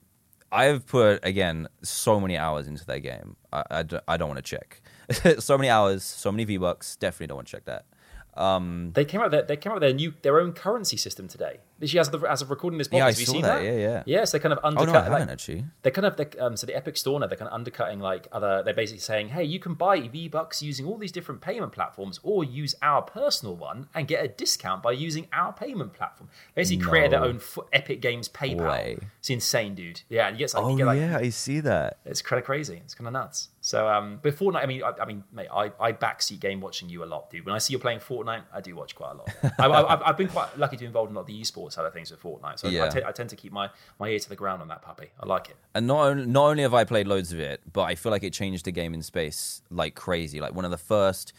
[0.51, 3.37] I've put again so many hours into that game.
[3.53, 4.81] I, I, I don't want to check.
[5.39, 6.97] so many hours, so many V bucks.
[6.97, 7.85] Definitely don't want to check that.
[8.41, 9.31] Um, They came out.
[9.31, 11.61] Their, they came out their new their own currency system today.
[11.79, 13.59] Literally, has of, as of recording this podcast, Yeah, I have you saw seen that.
[13.59, 13.65] that?
[13.65, 14.03] Yeah, yeah.
[14.07, 14.87] Yes, they kind of oh undercut.
[14.87, 15.65] no, I like- haven't actually.
[15.83, 18.29] They're kind of they, um, so the Epic Store now they're kind of undercutting like
[18.33, 18.63] other.
[18.65, 22.19] They're basically saying, hey, you can buy V Bucks using all these different payment platforms,
[22.23, 26.31] or use our personal one and get a discount by using our payment platform.
[26.55, 27.41] Basically, create their own
[27.73, 28.67] Epic Games PayPal.
[28.69, 28.99] way.
[29.19, 30.01] It's insane, dude.
[30.09, 31.99] Yeah, and you get like, you Oh get like yeah, I see that.
[32.07, 32.81] it's kind of crazy.
[32.85, 33.49] It's kind of nuts.
[33.61, 36.89] So, um, but Fortnite, I mean, I, I mean, mate, I, I backseat game watching
[36.89, 37.45] you a lot, dude.
[37.45, 39.29] When I see you playing Fortnite, I do watch quite a lot.
[39.59, 41.85] I, I've been quite lucky to be involved in a lot of the esports side
[41.87, 42.59] of things with Fortnite.
[42.59, 42.89] So I, Yeah.
[42.89, 45.11] te- tend to keep my, my ear to the ground on that puppy.
[45.21, 45.57] I like it.
[45.75, 48.23] And not only, not only have I played loads of it, but I feel like
[48.25, 50.41] it changed the game in space like crazy.
[50.41, 51.33] Like one of the first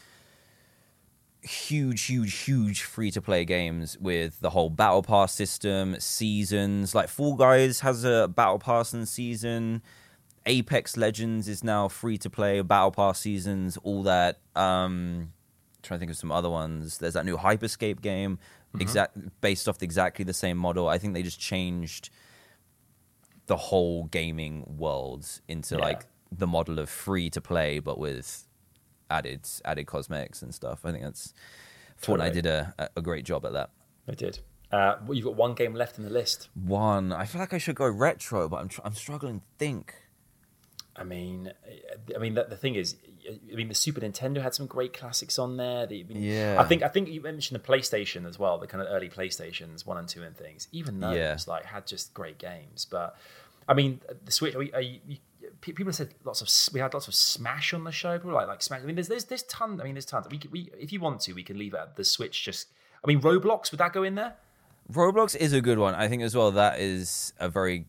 [1.42, 6.94] huge, huge, huge free to play games with the whole battle pass system, seasons.
[6.94, 9.82] Like Fall Guys has a battle pass and season.
[10.46, 14.38] Apex Legends is now free to play, Battle Pass seasons, all that.
[14.56, 15.32] Um,
[15.82, 16.96] trying to think of some other ones.
[16.98, 18.38] There's that new Hyperscape game,
[18.78, 20.88] exact based off exactly the same model.
[20.88, 22.10] I think they just changed
[23.46, 25.80] the whole gaming world into Yeah.
[25.82, 28.46] like the model of free to play, but with
[29.10, 30.84] added added cosmetics and stuff.
[30.84, 31.32] I think that's
[32.00, 33.70] Fortnite did a, a- great job at that.
[34.06, 34.40] I did.
[34.70, 36.50] Uh, well, you've got one game left in the list.
[36.54, 39.94] One, I feel like I should go retro, but I'm tr- I'm struggling to think.
[40.98, 41.52] I mean,
[42.14, 42.96] I mean, the, the thing is,
[43.52, 45.86] I mean, the Super Nintendo had some great classics on there.
[45.86, 46.56] The, Yeah.
[46.58, 49.86] I think I think you mentioned the PlayStation as well, the kind of early PlayStations
[49.86, 50.68] one and two and things.
[50.72, 51.36] Even those Yeah.
[51.46, 52.84] like had just great games.
[52.84, 53.16] But
[53.68, 54.54] I mean, the Switch.
[54.54, 54.98] Are you, are you,
[55.60, 58.16] people said lots of we had lots of Smash on the show.
[58.18, 58.82] People like like Smash.
[58.82, 59.80] I mean, there's there's there's tons.
[59.80, 60.26] I mean, there's tons.
[60.30, 62.44] We, we if you want to, we can leave it at the Switch.
[62.44, 62.68] Just
[63.04, 64.34] I mean, Roblox would that go in there?
[64.92, 65.94] Roblox is a good one.
[65.94, 67.84] I think as well that is a very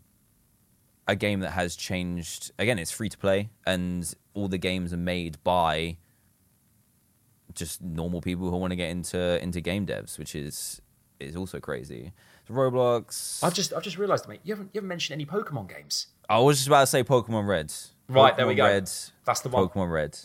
[1.10, 2.52] a game that has changed.
[2.60, 5.98] Again, it's free to play, and all the games are made by
[7.56, 10.82] just normal people who want to get into into game devs, which is
[11.20, 12.14] is also crazy.
[12.48, 13.44] So Roblox.
[13.44, 14.40] I've just I've just realised, mate.
[14.44, 16.08] You haven't you haven't mentioned any Pokemon games.
[16.30, 17.74] I was just about to say Pokemon Red.
[18.08, 18.66] Right, there we go.
[18.66, 18.90] Red,
[19.26, 19.68] That's the one.
[19.68, 20.18] Pokemon Red.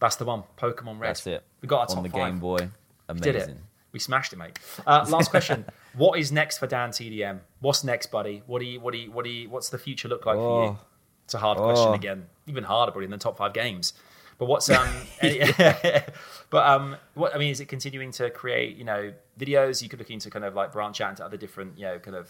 [0.00, 0.42] That's the one.
[0.58, 1.10] Pokemon Red.
[1.10, 1.44] That's it.
[1.60, 2.32] We got our top on the five.
[2.32, 2.56] Game Boy.
[2.58, 2.68] We
[3.08, 3.32] Amazing.
[3.32, 3.56] did it.
[3.92, 4.58] We smashed it, mate.
[4.86, 5.64] Uh, last question:
[5.94, 7.40] What is next for DanTDM?
[7.60, 8.42] What's next, buddy?
[8.46, 10.64] What do you, what do you, what do you, what's the future look like for
[10.64, 10.70] you?
[10.70, 10.78] Oh.
[11.24, 11.92] It's a hard question Oh.
[11.94, 13.92] again, even harder probably in the top five games.
[14.38, 14.88] But what's um,
[15.20, 15.40] any-
[16.50, 19.82] but um, what I mean is it continuing to create you know videos?
[19.82, 22.16] You could looking to kind of like branch out into other different you know kind
[22.16, 22.28] of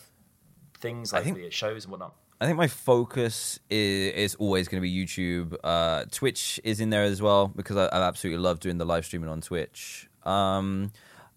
[0.78, 2.14] things like think- it shows and whatnot.
[2.40, 5.54] I think my focus is, is always going to be YouTube.
[5.62, 9.04] Uh, Twitch is in there as well because I, I absolutely love doing the live
[9.06, 10.08] streaming on Twitch.
[10.24, 10.90] Um,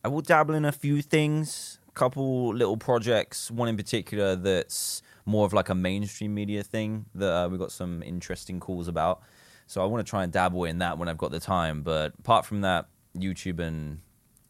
[0.03, 3.49] I will dabble in a few things, couple little projects.
[3.49, 7.71] One in particular that's more of like a mainstream media thing that uh, we got
[7.71, 9.21] some interesting calls about.
[9.67, 11.81] So I want to try and dabble in that when I've got the time.
[11.81, 13.99] But apart from that, YouTube and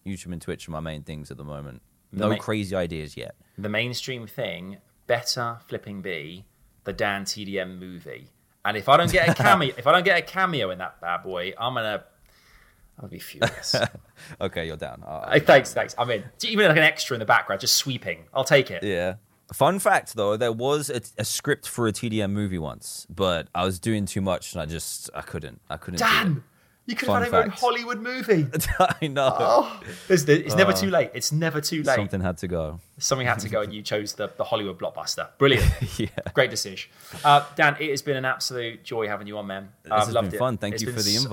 [0.05, 1.81] YouTube and Twitch are my main things at the moment.
[2.11, 3.35] No ma- crazy ideas yet.
[3.57, 4.77] the mainstream thing
[5.07, 6.45] better flipping be
[6.83, 8.27] the DanTDM movie.
[8.63, 10.99] And if I don't get a cameo, if I don't get a cameo in that
[10.99, 12.03] bad boy, I'm gonna,
[13.01, 13.75] I'll be furious.
[14.41, 15.03] Okay, you're down.
[15.05, 15.93] Uh, Uh, thanks, thanks.
[15.97, 16.23] I'm in.
[16.43, 18.23] Even like an extra in the background, just sweeping.
[18.33, 18.81] I'll take it.
[18.83, 19.15] Yeah.
[19.53, 23.63] Fun fact though, there was a, a script for a TDM movie once, but I
[23.65, 26.43] was doing too much and I just I couldn't I couldn't Dan,
[26.87, 27.49] you could have Fun had your own.
[27.49, 28.47] Hollywood movie.
[29.01, 29.71] I know.
[30.09, 31.11] It's, it's never too late.
[31.13, 31.95] It's never too late.
[31.95, 32.79] Something had to go.
[32.97, 35.27] Something had to go, and you chose the, the Hollywood blockbuster.
[35.37, 35.65] Brilliant.
[35.99, 36.07] Yeah.
[36.33, 36.89] Great decision.
[37.23, 39.69] Uh, Dan, it has been an absolute joy having you on, man.
[39.91, 40.39] I've has loved been it.
[40.39, 40.57] fun.
[40.57, 41.29] Thank It's you for the so-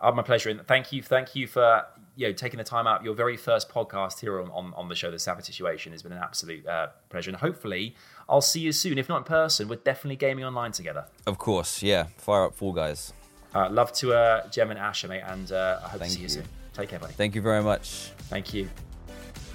[0.00, 0.12] invite.
[0.12, 0.50] Oh, my pleasure.
[0.50, 1.84] And thank you, thank you for
[2.16, 3.04] you know taking the time out.
[3.04, 6.12] Your very first podcast here on, on, on the show, The Savage Situation, has been
[6.12, 7.30] an absolute uh, pleasure.
[7.30, 7.94] And hopefully,
[8.28, 8.98] I'll see you soon.
[8.98, 11.06] If not in person, we're definitely gaming online together.
[11.26, 12.06] Of course, yeah.
[12.16, 13.12] Fire up Fall Guys.
[13.54, 16.18] Uh, love to uh, Jem and Asher, mate, and uh, I hope Thank to see
[16.18, 16.28] you, you.
[16.28, 16.44] soon.
[16.72, 17.14] Take care, buddy.
[17.14, 18.12] Thank you very much.
[18.28, 18.68] Thank you.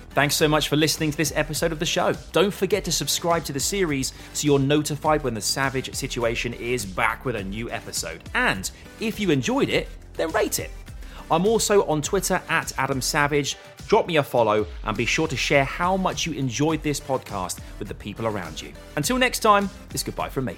[0.09, 2.13] Thanks so much for listening to this episode of the show.
[2.31, 6.85] Don't forget to subscribe to the series so you're notified when the Savage Situation is
[6.85, 8.21] back with a new episode.
[8.33, 8.69] And
[9.01, 10.71] if you enjoyed it, then rate it.
[11.31, 13.57] I'm also on Twitter at Adam Savage.
[13.87, 17.59] Drop me a follow and be sure to share how much you enjoyed this podcast
[17.79, 18.71] with the people around you.
[18.95, 20.57] Until next time, it's goodbye from me.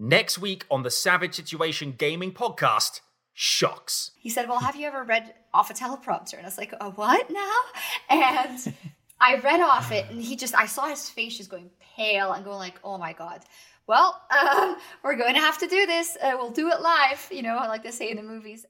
[0.00, 3.00] Next week on the Savage Situation Gaming Podcast,
[3.34, 4.12] shocks.
[4.16, 6.34] He said, Well, have you ever read off a teleprompter?
[6.34, 7.60] And I was like, A what now?
[8.08, 8.74] And
[9.20, 12.44] I read off it, and he just, I saw his face just going pale and
[12.44, 13.42] going, like, Oh my God.
[13.86, 14.20] Well,
[14.56, 16.16] um, we're going to have to do this.
[16.22, 18.64] Uh, we'll do it live, you know, like they say in the movies.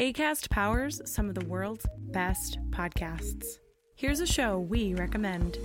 [0.00, 3.58] ACAST powers some of the world's best podcasts.
[3.96, 5.58] Here's a show we recommend.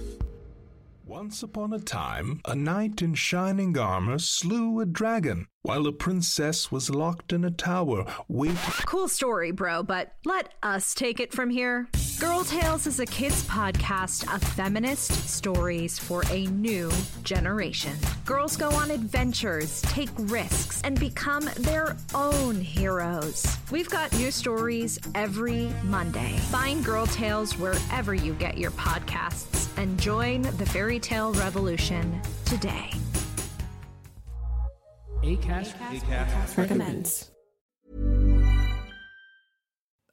[1.08, 6.72] Once upon a time, a knight in shining armor slew a dragon while a princess
[6.72, 8.58] was locked in a tower waiting.
[8.88, 11.88] Cool story, bro, but let us take it from here.
[12.20, 16.92] Girl Tales is a kids podcast of feminist stories for a new
[17.22, 17.96] generation.
[18.26, 23.46] Girls go on adventures, take risks, and become their own heroes.
[23.70, 26.36] We've got new stories every Monday.
[26.50, 32.92] Find Girl Tales wherever you get your podcasts and join the fairy tale revolution today.
[36.58, 37.32] Recommends.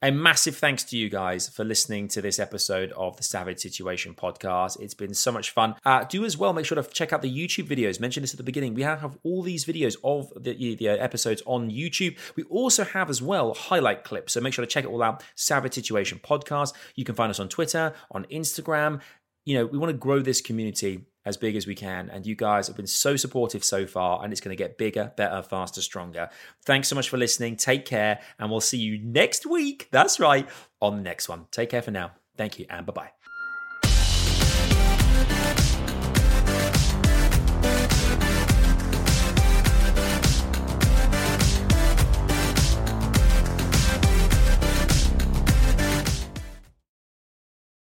[0.03, 4.13] A massive thanks to you guys for listening to this episode of the Savage Situation
[4.13, 4.77] podcast.
[4.81, 5.75] It's been so much fun.
[5.85, 8.01] Uh, do as well, make sure to check out the YouTube videos.
[8.01, 8.73] Mentioned this at the beginning.
[8.73, 12.17] We have all these videos of the, the episodes on YouTube.
[12.35, 14.33] We also have as well highlight clips.
[14.33, 15.23] So make sure to check it all out.
[15.35, 16.73] Savage Situation podcast.
[16.95, 18.99] You can find us on Twitter, on Instagram
[19.45, 22.09] you know, we want to grow this community as big as we can.
[22.09, 25.11] And you guys have been so supportive so far, and it's going to get bigger,
[25.15, 26.29] better, faster, stronger.
[26.65, 27.55] Thanks so much for listening.
[27.55, 29.87] Take care, and we'll see you next week.
[29.91, 30.47] That's right,
[30.81, 31.45] on the next one.
[31.51, 32.11] Take care for now.
[32.37, 33.11] Thank you, and bye bye.